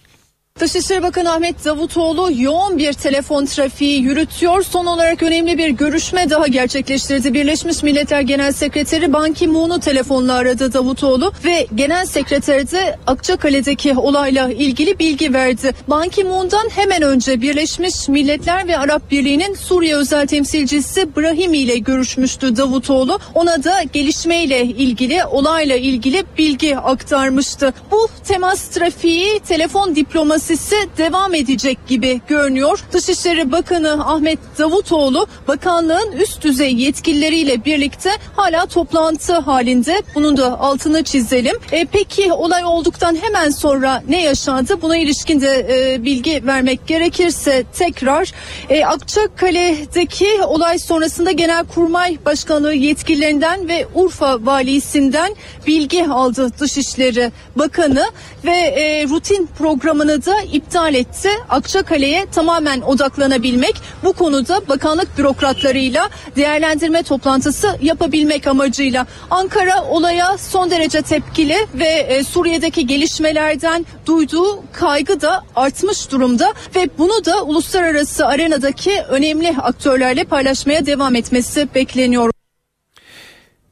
[0.61, 4.63] Dışişleri Bakanı Ahmet Davutoğlu yoğun bir telefon trafiği yürütüyor.
[4.63, 7.35] Son olarak önemli bir görüşme daha gerçekleştirdi.
[7.35, 14.51] Birleşmiş Milletler Genel Sekreteri Ban Ki-moon'u telefonla aradı Davutoğlu ve Genel Sekreter de Akçakale'deki olayla
[14.51, 15.75] ilgili bilgi verdi.
[15.89, 22.57] Ban Ki-moon'dan hemen önce Birleşmiş Milletler ve Arap Birliği'nin Suriye özel temsilcisi Brahimi ile görüşmüştü
[22.57, 23.19] Davutoğlu.
[23.35, 27.75] Ona da gelişmeyle ilgili, olayla ilgili bilgi aktarmıştı.
[27.91, 32.85] Bu temas trafiği telefon diploması tesisi devam edecek gibi görünüyor.
[32.93, 40.03] Dışişleri Bakanı Ahmet Davutoğlu bakanlığın üst düzey yetkilileriyle birlikte hala toplantı halinde.
[40.15, 41.57] Bunun da altını çizelim.
[41.73, 44.83] E, peki olay olduktan hemen sonra ne yaşandı?
[44.83, 48.33] Buna ilişkin de e, bilgi vermek gerekirse tekrar
[48.69, 55.37] e, Akçakale'deki olay sonrasında Genelkurmay Başkanlığı yetkililerinden ve Urfa valisinden
[55.67, 58.05] bilgi aldı Dışişleri Bakanı
[58.45, 61.31] ve e, rutin programını da iptal etti.
[61.49, 63.75] Akçakale'ye tamamen odaklanabilmek
[64.05, 72.25] bu konuda bakanlık bürokratlarıyla değerlendirme toplantısı yapabilmek amacıyla Ankara olaya son derece tepkili ve e,
[72.25, 80.87] Suriye'deki gelişmelerden duyduğu kaygı da artmış durumda ve bunu da uluslararası arenadaki önemli aktörlerle paylaşmaya
[80.87, 82.38] devam etmesi bekleniyor.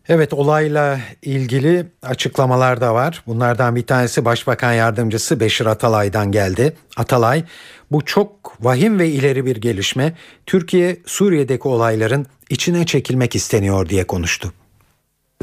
[0.09, 3.23] Evet olayla ilgili açıklamalar da var.
[3.27, 6.73] Bunlardan bir tanesi Başbakan Yardımcısı Beşir Atalay'dan geldi.
[6.97, 7.45] Atalay
[7.93, 8.31] bu çok
[8.61, 10.13] vahim ve ileri bir gelişme.
[10.47, 14.53] Türkiye Suriye'deki olayların içine çekilmek isteniyor diye konuştu.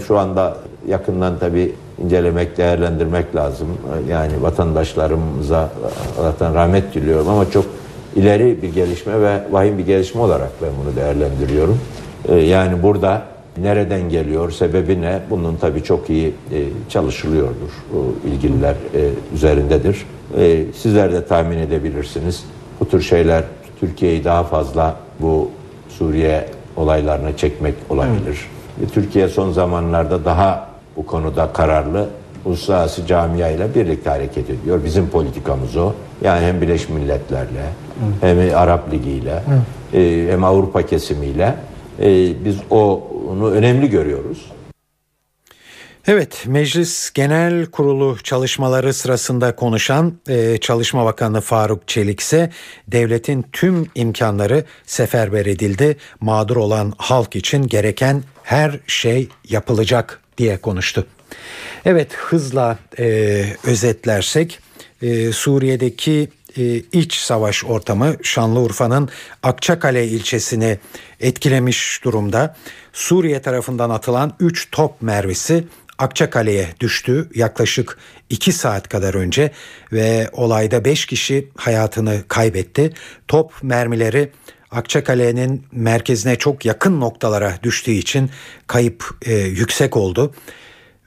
[0.07, 0.57] Şu anda
[0.87, 3.67] yakından tabii incelemek, değerlendirmek lazım.
[4.09, 5.71] Yani vatandaşlarımıza
[6.19, 7.65] Allah'tan rahmet diliyorum ama çok
[8.15, 11.79] ileri bir gelişme ve vahim bir gelişme olarak ben bunu değerlendiriyorum.
[12.27, 15.19] Ee, yani burada nereden geliyor, sebebi ne?
[15.29, 17.71] Bunun tabii çok iyi e, çalışılıyordur.
[17.95, 20.05] O ilgililer e, üzerindedir.
[20.37, 22.43] E, sizler de tahmin edebilirsiniz.
[22.79, 23.43] Bu tür şeyler
[23.79, 25.49] Türkiye'yi daha fazla bu
[25.89, 26.45] Suriye
[26.75, 28.47] olaylarına çekmek olabilir.
[28.79, 28.93] Evet.
[28.93, 32.07] Türkiye son zamanlarda daha bu konuda kararlı
[32.45, 34.83] uluslararası camia ile birlikte hareket ediyor.
[34.85, 35.93] Bizim politikamız o.
[36.23, 37.65] Yani hem Birleşmiş Milletler'le
[38.21, 39.43] hem Arap Ligi ile
[40.29, 41.55] hem Avrupa kesimiyle
[42.45, 44.51] biz onu önemli görüyoruz.
[46.07, 52.49] Evet, Meclis Genel Kurulu çalışmaları sırasında konuşan e, Çalışma Bakanı Faruk Çelik ise
[52.87, 55.97] devletin tüm imkanları seferber edildi.
[56.19, 61.05] Mağdur olan halk için gereken her şey yapılacak diye konuştu.
[61.85, 64.59] Evet, hızla e, özetlersek
[65.01, 69.09] e, Suriye'deki e, iç savaş ortamı Şanlıurfa'nın
[69.43, 70.79] Akçakale ilçesini
[71.19, 72.55] etkilemiş durumda.
[72.93, 75.63] Suriye tarafından atılan 3 top mermisi
[75.97, 77.97] Akçakale'ye düştü yaklaşık
[78.29, 79.51] 2 saat kadar önce
[79.91, 82.93] ve olayda 5 kişi hayatını kaybetti.
[83.27, 84.31] Top mermileri
[84.71, 88.29] Akçakale'nin merkezine çok yakın noktalara düştüğü için
[88.67, 90.33] kayıp e, yüksek oldu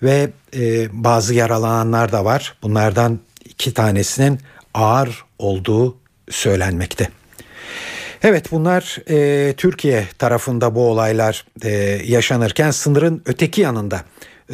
[0.03, 2.55] ve e, bazı yaralananlar da var.
[2.63, 4.41] Bunlardan iki tanesinin
[4.77, 5.97] ağır olduğu
[6.31, 7.09] söylenmekte.
[8.23, 11.71] Evet bunlar e, Türkiye tarafında bu olaylar e,
[12.05, 14.05] yaşanırken sınırın öteki yanında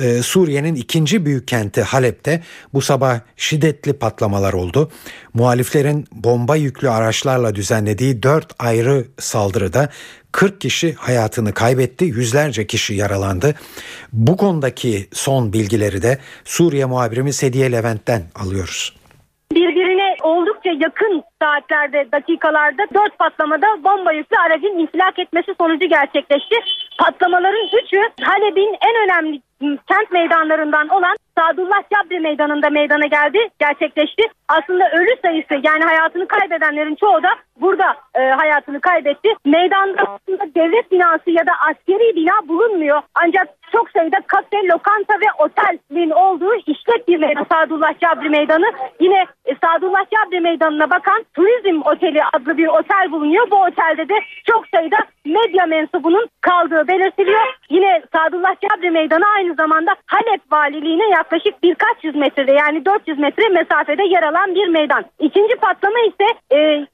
[0.00, 2.42] e, Suriye'nin ikinci büyük kenti Halep'te
[2.74, 4.90] bu sabah şiddetli patlamalar oldu.
[5.34, 9.88] Muhaliflerin bomba yüklü araçlarla düzenlediği dört ayrı saldırıda
[10.32, 13.54] 40 kişi hayatını kaybetti, yüzlerce kişi yaralandı.
[14.12, 19.01] Bu konudaki son bilgileri de Suriye muhabirimiz Hediye Levent'ten alıyoruz.
[20.62, 26.56] Oldukça yakın saatlerde, dakikalarda dört patlamada bomba yüklü aracın infilak etmesi sonucu gerçekleşti.
[26.98, 29.40] Patlamaların üçü Halep'in en önemli
[29.88, 34.22] kent meydanlarından olan Sadullah Cabri Meydanı'nda meydana geldi, gerçekleşti.
[34.48, 37.28] Aslında ölü sayısı yani hayatını kaybedenlerin çoğu da
[37.60, 39.28] burada e, hayatını kaybetti.
[39.44, 43.02] Meydanda aslında devlet binası ya da askeri bina bulunmuyor.
[43.14, 48.66] Ancak çok sayıda kafe, lokanta ve otelin olduğu işlek bir meydan Sadullah Cabri Meydanı.
[49.00, 53.50] Yine e, Sadullah Cabri Meydanı'na bakan Turizm Oteli adlı bir otel bulunuyor.
[53.50, 54.14] Bu otelde de
[54.46, 57.40] çok sayıda medya mensubunun kaldığı belirtiliyor.
[57.70, 63.48] Yine Sadullah Cabri Meydanı aynı zamanda Halep Valiliğine yaklaşık birkaç yüz metrede yani 400 metre
[63.48, 65.05] mesafede yer alan bir meydan.
[65.18, 66.86] İkinci patlama ise e, e,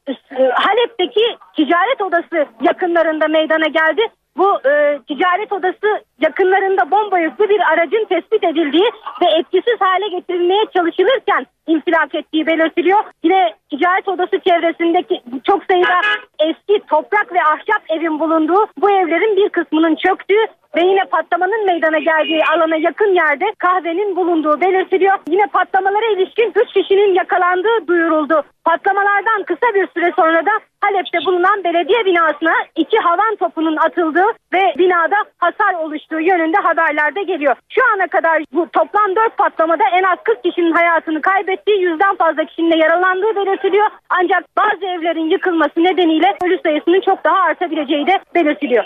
[0.55, 4.03] Halep'teki ticaret odası yakınlarında meydana geldi.
[4.39, 8.91] Bu e, ticaret odası yakınlarında bomba yüklü bir aracın tespit edildiği
[9.23, 13.05] ve etkisiz hale getirilmeye çalışılırken infilak ettiği belirtiliyor.
[13.23, 16.01] Yine ticaret odası çevresindeki çok sayıda
[16.39, 20.47] eski toprak ve ahşap evin bulunduğu bu evlerin bir kısmının çöktüğü
[20.77, 25.19] ve yine patlamanın meydana geldiği alana yakın yerde kahvenin bulunduğu belirtiliyor.
[25.29, 28.43] Yine patlamalara ilişkin 3 kişinin yakalandığı duyuruldu.
[28.65, 30.51] Patlamalardan kısa bir süre sonra da
[30.81, 37.57] Halep'te bulunan belediye binasına iki havan topunun atıldığı ve binada hasar oluştuğu yönünde haberlerde geliyor.
[37.69, 42.45] Şu ana kadar bu toplam 4 patlamada en az 40 kişinin hayatını kaybettiği, yüzden fazla
[42.45, 43.87] kişinin de yaralandığı belirtiliyor.
[44.11, 48.85] Ancak bazı evlerin yıkılması nedeniyle ölü sayısının çok daha artabileceği de belirtiliyor.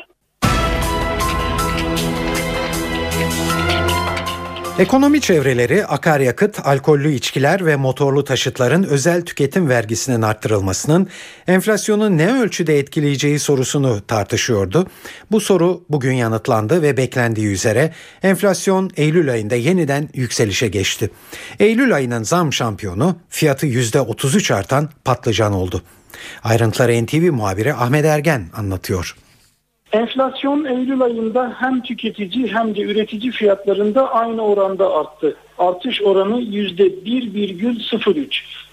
[4.79, 11.09] Ekonomi çevreleri akaryakıt, alkollü içkiler ve motorlu taşıtların özel tüketim vergisinin arttırılmasının
[11.47, 14.87] enflasyonu ne ölçüde etkileyeceği sorusunu tartışıyordu.
[15.31, 17.93] Bu soru bugün yanıtlandı ve beklendiği üzere
[18.23, 21.11] enflasyon Eylül ayında yeniden yükselişe geçti.
[21.61, 25.83] Eylül ayının zam şampiyonu fiyatı %33 artan patlıcan oldu.
[26.45, 29.17] Ayrıntıları NTV muhabiri Ahmet Ergen anlatıyor.
[29.93, 35.37] Enflasyon Eylül ayında hem tüketici hem de üretici fiyatlarında aynı oranda arttı.
[35.59, 38.27] Artış oranı %1,03.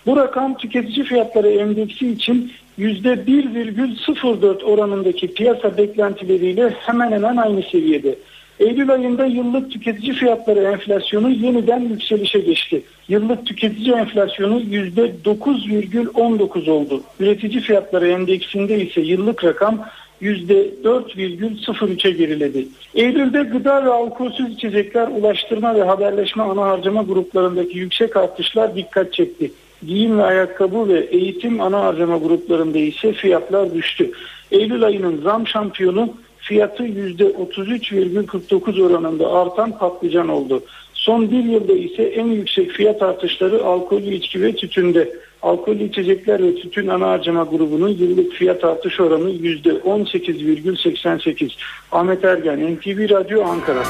[0.06, 8.16] Bu rakam tüketici fiyatları endeksi için %1,04 oranındaki piyasa beklentileriyle hemen hemen aynı seviyede.
[8.60, 12.82] Eylül ayında yıllık tüketici fiyatları enflasyonu yeniden yükselişe geçti.
[13.08, 17.04] Yıllık tüketici enflasyonu %9,19 oldu.
[17.20, 19.86] Üretici fiyatları endeksinde ise yıllık rakam
[20.22, 22.68] %4,03'e geriledi.
[22.96, 29.52] Eylül'de gıda ve alkolsüz içecekler ulaştırma ve haberleşme ana harcama gruplarındaki yüksek artışlar dikkat çekti.
[29.88, 34.12] Giyim ve ayakkabı ve eğitim ana harcama gruplarında ise fiyatlar düştü.
[34.52, 40.64] Eylül ayının zam şampiyonu fiyatı %33,49 oranında artan patlıcan oldu.
[40.94, 45.10] Son bir yılda ise en yüksek fiyat artışları alkollü içki ve tütünde.
[45.42, 51.52] Alkollü içecekler ve tütün ana harcama grubunun yıllık fiyat artış oranı %18,88.
[51.92, 53.84] Ahmet Ergen, NTV Radyo Ankara.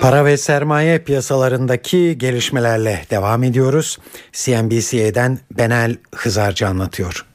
[0.00, 3.98] Para ve sermaye piyasalarındaki gelişmelerle devam ediyoruz.
[4.32, 7.27] CNBC'den Benel Hızarcı anlatıyor.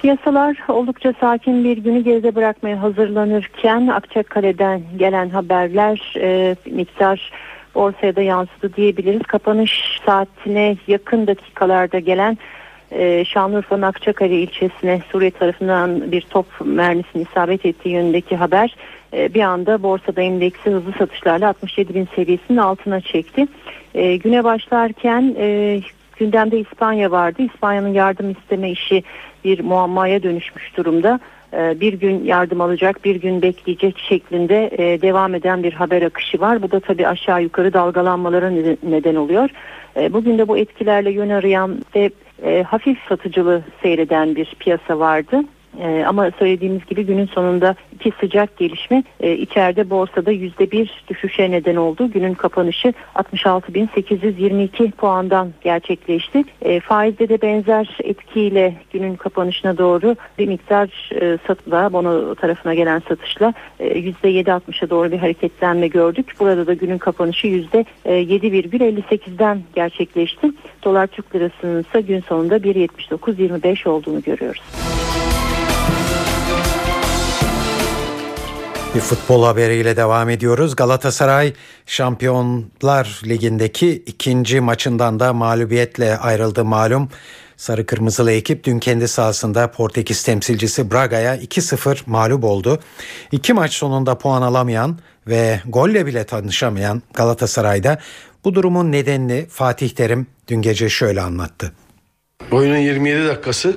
[0.00, 7.32] Piyasalar oldukça sakin bir günü geride bırakmaya hazırlanırken Akçakale'den gelen haberler e, miktar
[7.74, 9.22] borsaya da yansıdı diyebiliriz.
[9.22, 12.38] Kapanış saatine yakın dakikalarda gelen
[12.90, 18.76] e, Şanlıurfa'nın Akçakale ilçesine Suriye tarafından bir top mermisinin isabet ettiği yönündeki haber
[19.12, 23.46] e, bir anda borsada endeksi hızlı satışlarla 67 bin seviyesinin altına çekti.
[23.94, 25.80] E, güne başlarken e,
[26.20, 27.42] gündemde İspanya vardı.
[27.42, 29.02] İspanya'nın yardım isteme işi
[29.44, 31.20] bir muammaya dönüşmüş durumda.
[31.52, 36.40] E, bir gün yardım alacak, bir gün bekleyecek şeklinde e, devam eden bir haber akışı
[36.40, 36.62] var.
[36.62, 38.50] Bu da tabii aşağı yukarı dalgalanmalara
[38.82, 39.50] neden oluyor.
[39.96, 42.10] E, bugün de bu etkilerle yön arayan ve
[42.62, 45.40] hafif satıcılı seyreden bir piyasa vardı.
[45.78, 51.50] Ee, ama söylediğimiz gibi günün sonunda iki sıcak gelişme e, içeride borsada yüzde bir düşüşe
[51.50, 52.10] neden oldu.
[52.10, 56.44] Günün kapanışı 66.822 puandan gerçekleşti.
[56.62, 63.02] E, faizde de benzer etkiyle günün kapanışına doğru bir miktar e, satla bono tarafına gelen
[63.08, 66.34] satışla e, yüzde 7.60'a doğru bir hareketlenme gördük.
[66.40, 70.50] Burada da günün kapanışı yüzde 7,58'den gerçekleşti.
[70.84, 74.62] Dolar Türk Lirası'nın ise gün sonunda 1.79.25 olduğunu görüyoruz.
[78.94, 80.76] Bir futbol haberiyle devam ediyoruz.
[80.76, 81.52] Galatasaray
[81.86, 87.08] Şampiyonlar Ligi'ndeki ikinci maçından da mağlubiyetle ayrıldı malum.
[87.56, 92.80] Sarı Kırmızılı ekip dün kendi sahasında Portekiz temsilcisi Braga'ya 2-0 mağlup oldu.
[93.32, 97.98] İki maç sonunda puan alamayan ve golle bile tanışamayan Galatasaray'da
[98.44, 101.72] bu durumun nedenini Fatih Terim dün gece şöyle anlattı.
[102.50, 103.76] Oyunun 27 dakikası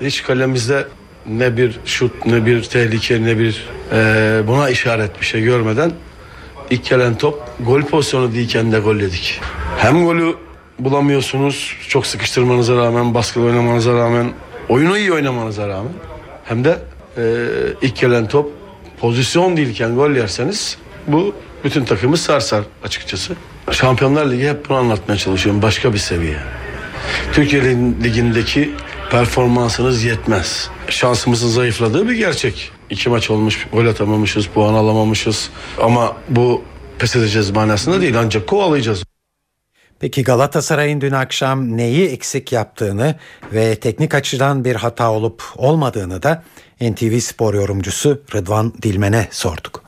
[0.00, 0.86] hiç kalemizde
[1.26, 5.92] ne bir şut ne bir tehlike ne bir e, buna işaret bir şey görmeden
[6.70, 9.40] ilk gelen top gol pozisyonu değilken de gol yedik.
[9.78, 10.34] Hem golü
[10.78, 14.32] bulamıyorsunuz çok sıkıştırmanıza rağmen baskılı oynamanıza rağmen
[14.68, 15.92] oyunu iyi oynamanıza rağmen
[16.44, 16.78] hem de
[17.16, 17.22] e,
[17.82, 18.50] ilk gelen top
[19.00, 23.34] pozisyon değilken gol yerseniz bu bütün takımı sarsar açıkçası.
[23.70, 26.36] Şampiyonlar Ligi hep bunu anlatmaya çalışıyorum başka bir seviye.
[27.32, 27.62] Türkiye
[28.04, 28.70] Ligi'ndeki
[29.10, 30.70] performansınız yetmez.
[30.88, 32.70] Şansımızın zayıfladığı bir gerçek.
[32.90, 35.50] İki maç olmuş, gol atamamışız, puan alamamışız.
[35.82, 36.62] Ama bu
[36.98, 39.04] pes edeceğiz manasında değil ancak kovalayacağız.
[40.00, 43.14] Peki Galatasaray'ın dün akşam neyi eksik yaptığını
[43.52, 46.42] ve teknik açıdan bir hata olup olmadığını da
[46.80, 49.82] NTV Spor yorumcusu Rıdvan Dilmen'e sorduk.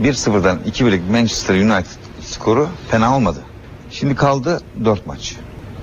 [0.00, 3.38] 1-0'dan 2-1'lik Manchester United skoru fena olmadı.
[3.90, 5.36] Şimdi kaldı 4 maç.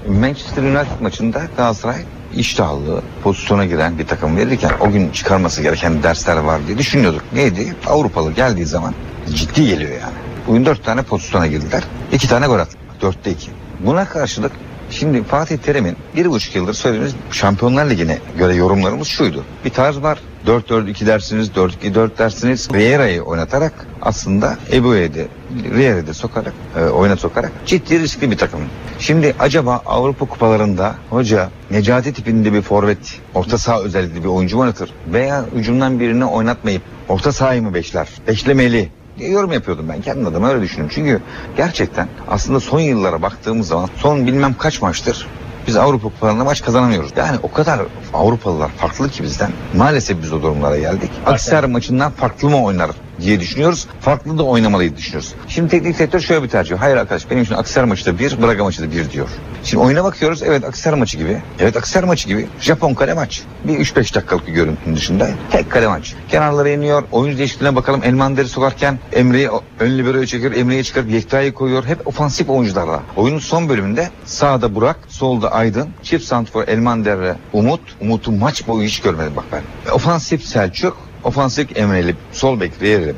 [0.07, 2.03] Manchester United maçında Galatasaray
[2.35, 7.21] iştahlı pozisyona giren bir takım verirken o gün çıkarması gereken dersler var diye düşünüyorduk.
[7.33, 7.75] Neydi?
[7.87, 8.93] Avrupalı geldiği zaman
[9.35, 10.13] ciddi geliyor yani.
[10.47, 11.83] Bugün dört tane pozisyona girdiler.
[12.11, 12.83] iki tane gol attılar.
[13.01, 13.51] Dörtte iki.
[13.79, 14.51] Buna karşılık
[14.99, 19.43] Şimdi Fatih Terim'in bir buçuk yıldır söylediğimiz Şampiyonlar Ligi'ne göre yorumlarımız şuydu.
[19.65, 20.19] Bir tarz var.
[20.47, 22.73] 4-4-2 dersiniz, 4-2-4 dersiniz.
[22.73, 25.27] Vieira'yı oynatarak aslında Ebu'yu de
[25.75, 28.59] Rier'i de sokarak, e, oyuna sokarak ciddi riskli bir takım.
[28.99, 34.93] Şimdi acaba Avrupa kupalarında hoca Necati tipinde bir forvet, orta saha özellikli bir oyuncu oynatır
[35.13, 38.07] veya hücumdan birini oynatmayıp orta sahayı mı beşler?
[38.27, 40.91] Beşlemeli diye yorum yapıyordum ben kendim adıma öyle düşünüyorum.
[40.95, 41.21] Çünkü
[41.57, 45.27] gerçekten aslında son yıllara baktığımız zaman son bilmem kaç maçtır
[45.67, 47.11] biz Avrupa kupalarında maç kazanamıyoruz.
[47.15, 47.81] Yani o kadar
[48.13, 49.51] Avrupalılar farklı ki bizden.
[49.77, 51.11] Maalesef biz o durumlara geldik.
[51.25, 52.91] Aksar maçından farklı mı oynar
[53.21, 53.87] diye düşünüyoruz.
[54.01, 55.33] Farklı da oynamalıyı düşünüyoruz.
[55.47, 56.77] Şimdi teknik direktör şöyle bir tercih.
[56.77, 59.27] Hayır arkadaş benim için Aksar maçı da bir, Braga maçı da bir diyor.
[59.63, 60.43] Şimdi oyuna bakıyoruz.
[60.43, 61.37] Evet Aksar maçı gibi.
[61.59, 62.47] Evet Aksar maçı gibi.
[62.59, 63.43] Japon kale maç.
[63.63, 66.15] Bir 3-5 dakikalık bir görüntünün dışında tek kale maç.
[66.29, 67.03] Kenarlara iniyor.
[67.11, 68.01] Oyuncu değişikliğine bakalım.
[68.03, 69.49] Elmander'i sokarken Emre'yi
[69.79, 70.53] ön libero'ya çekiyor.
[70.53, 71.85] Emre'yi çıkarıp Yekta'yı koyuyor.
[71.85, 73.03] Hep ofansif oyuncularla.
[73.15, 77.81] Oyunun son bölümünde sağda Burak, solda Aydın, çift santfor Elmander'e Umut.
[78.01, 79.91] Umut'u maç boyu hiç görmedim bak ben.
[79.91, 83.15] Ofansif Selçuk, ofansif Emre'li sol bek Veyer'li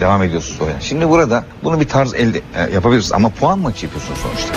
[0.00, 0.80] devam ediyorsunuz oyuna.
[0.80, 4.54] Şimdi burada bunu bir tarz elde e, yapabiliriz ama puan maçı yapıyorsun sonuçta.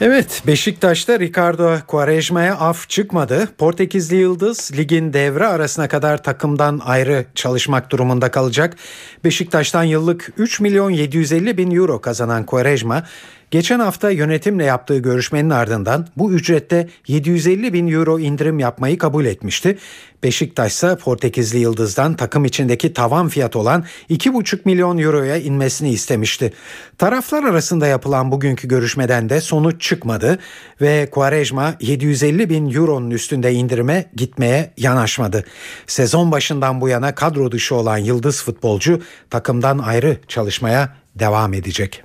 [0.00, 3.48] Evet Beşiktaş'ta Ricardo Quaresma'ya af çıkmadı.
[3.58, 8.76] Portekizli Yıldız ligin devre arasına kadar takımdan ayrı çalışmak durumunda kalacak.
[9.24, 13.04] Beşiktaş'tan yıllık 3 milyon 750 bin euro kazanan Quaresma
[13.50, 19.78] Geçen hafta yönetimle yaptığı görüşmenin ardından bu ücrette 750 bin euro indirim yapmayı kabul etmişti.
[20.22, 26.52] Beşiktaş ise Portekizli Yıldız'dan takım içindeki tavan fiyat olan 2,5 milyon euroya inmesini istemişti.
[26.98, 30.38] Taraflar arasında yapılan bugünkü görüşmeden de sonuç çıkmadı
[30.80, 35.44] ve Quaresma 750 bin euronun üstünde indirime gitmeye yanaşmadı.
[35.86, 42.02] Sezon başından bu yana kadro dışı olan Yıldız futbolcu takımdan ayrı çalışmaya devam edecek.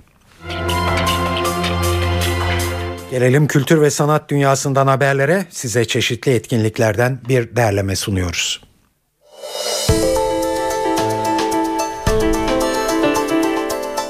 [3.14, 5.46] Gelelim kültür ve sanat dünyasından haberlere.
[5.50, 8.60] Size çeşitli etkinliklerden bir derleme sunuyoruz.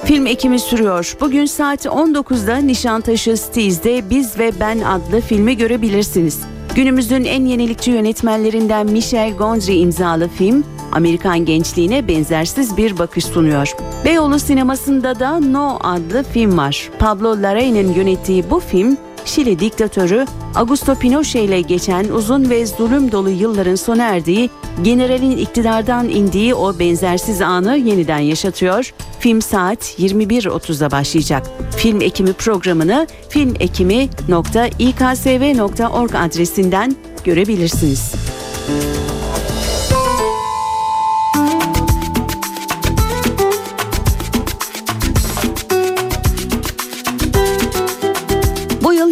[0.04, 1.16] Film ekimi sürüyor.
[1.20, 6.40] Bugün saat 19'da Nişantaşı Stiz'de Biz ve Ben adlı filmi görebilirsiniz.
[6.74, 13.74] Günümüzün en yenilikçi yönetmenlerinden Michel Gondry imzalı film, Amerikan gençliğine benzersiz bir bakış sunuyor.
[14.04, 16.90] Beyoğlu sinemasında da No adlı film var.
[16.98, 23.30] Pablo Larraín'in yönettiği bu film, Şili diktatörü Augusto Pinochet ile geçen uzun ve zulüm dolu
[23.30, 24.50] yılların sona erdiği,
[24.82, 28.94] generalin iktidardan indiği o benzersiz anı yeniden yaşatıyor.
[29.20, 31.46] Film saat 21.30'da başlayacak.
[31.76, 38.12] Film ekimi programını filmekimi.iksv.org adresinden görebilirsiniz.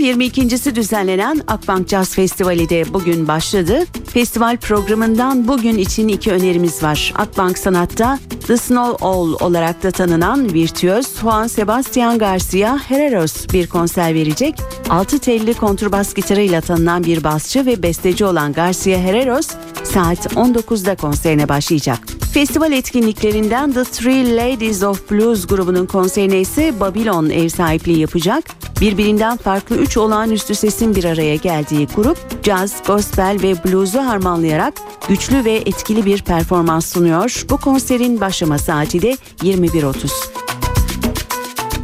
[0.02, 3.84] 22.si düzenlenen Akbank Jazz Festivali de bugün başladı.
[4.12, 7.12] Festival programından bugün için iki önerimiz var.
[7.16, 14.14] Akbank Sanat'ta The Snow Owl olarak da tanınan virtüöz Juan Sebastian Garcia Herreros bir konser
[14.14, 14.54] verecek.
[14.90, 19.48] Altı telli kontrbas gitarıyla tanınan bir basçı ve besteci olan Garcia Herreros
[19.84, 21.98] saat 19'da konserine başlayacak.
[22.32, 28.44] Festival etkinliklerinden The Three Ladies of Blues grubunun konserine ise Babylon ev sahipliği yapacak.
[28.80, 34.74] Birbirinden farklı üç olağanüstü sesin bir araya geldiği grup, caz, gospel ve blues'u harmanlayarak
[35.08, 37.44] güçlü ve etkili bir performans sunuyor.
[37.50, 40.32] Bu konserin başlama saati de 21.30.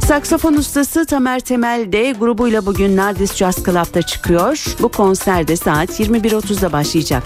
[0.07, 4.75] Saksafon ustası Tamer Temel de grubuyla bugün Nardis Jazz Club'da çıkıyor.
[4.81, 7.23] Bu konser de saat 21.30'da başlayacak.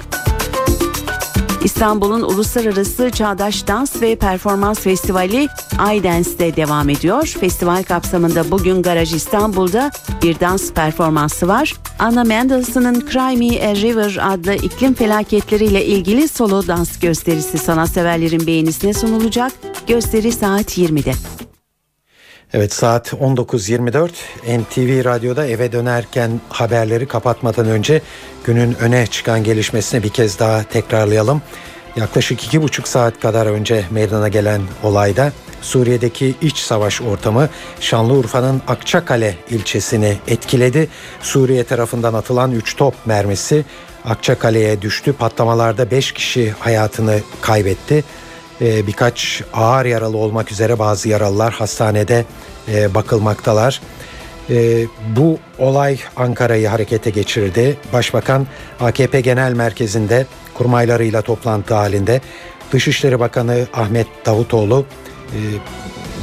[1.63, 7.25] İstanbul'un Uluslararası Çağdaş Dans ve Performans Festivali iDance'de devam ediyor.
[7.25, 9.91] Festival kapsamında bugün Garaj İstanbul'da
[10.23, 11.73] bir dans performansı var.
[11.99, 18.93] Anna Mendelssohn'un Cry Me a River adlı iklim felaketleriyle ilgili solo dans gösterisi sanatseverlerin beğenisine
[18.93, 19.51] sunulacak.
[19.87, 21.42] Gösteri saat 20'de.
[22.53, 24.09] Evet saat 19.24
[24.59, 28.01] NTV Radyo'da eve dönerken haberleri kapatmadan önce
[28.43, 31.41] günün öne çıkan gelişmesini bir kez daha tekrarlayalım.
[31.95, 35.31] Yaklaşık iki buçuk saat kadar önce meydana gelen olayda
[35.61, 37.49] Suriye'deki iç savaş ortamı
[37.79, 40.87] Şanlıurfa'nın Akçakale ilçesini etkiledi.
[41.21, 43.65] Suriye tarafından atılan 3 top mermisi
[44.05, 45.13] Akçakale'ye düştü.
[45.13, 48.03] Patlamalarda 5 kişi hayatını kaybetti.
[48.61, 52.25] Ee, birkaç ağır yaralı olmak üzere bazı yaralılar hastanede
[52.67, 53.81] e, bakılmaktalar.
[54.49, 54.85] E,
[55.15, 57.77] bu olay Ankara'yı harekete geçirdi.
[57.93, 58.47] Başbakan
[58.79, 62.21] AKP Genel Merkezi'nde kurmaylarıyla toplantı halinde
[62.71, 64.85] Dışişleri Bakanı Ahmet Davutoğlu
[65.31, 65.39] e,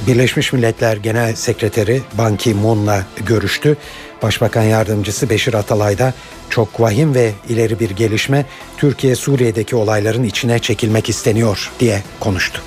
[0.06, 3.76] Birleşmiş Milletler Genel Sekreteri Ban Ki-moon'la görüştü.
[4.22, 6.14] Başbakan Yardımcısı Beşir Atalay da
[6.50, 8.46] çok vahim ve ileri bir gelişme
[8.76, 12.62] Türkiye Suriye'deki olayların içine çekilmek isteniyor diye konuştu.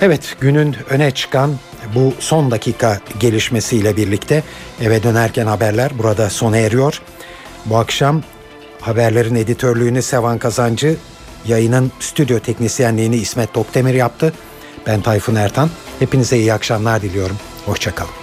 [0.00, 1.56] Evet günün öne çıkan
[1.94, 4.42] bu son dakika gelişmesiyle birlikte
[4.80, 7.02] eve dönerken haberler burada sona eriyor.
[7.66, 8.22] Bu akşam
[8.80, 10.96] haberlerin editörlüğünü Sevan Kazancı,
[11.46, 14.32] yayının stüdyo teknisyenliğini İsmet Tokdemir yaptı.
[14.86, 15.70] Ben Tayfun Ertan.
[15.98, 17.36] Hepinize iyi akşamlar diliyorum.
[17.66, 18.21] Hoşçakalın.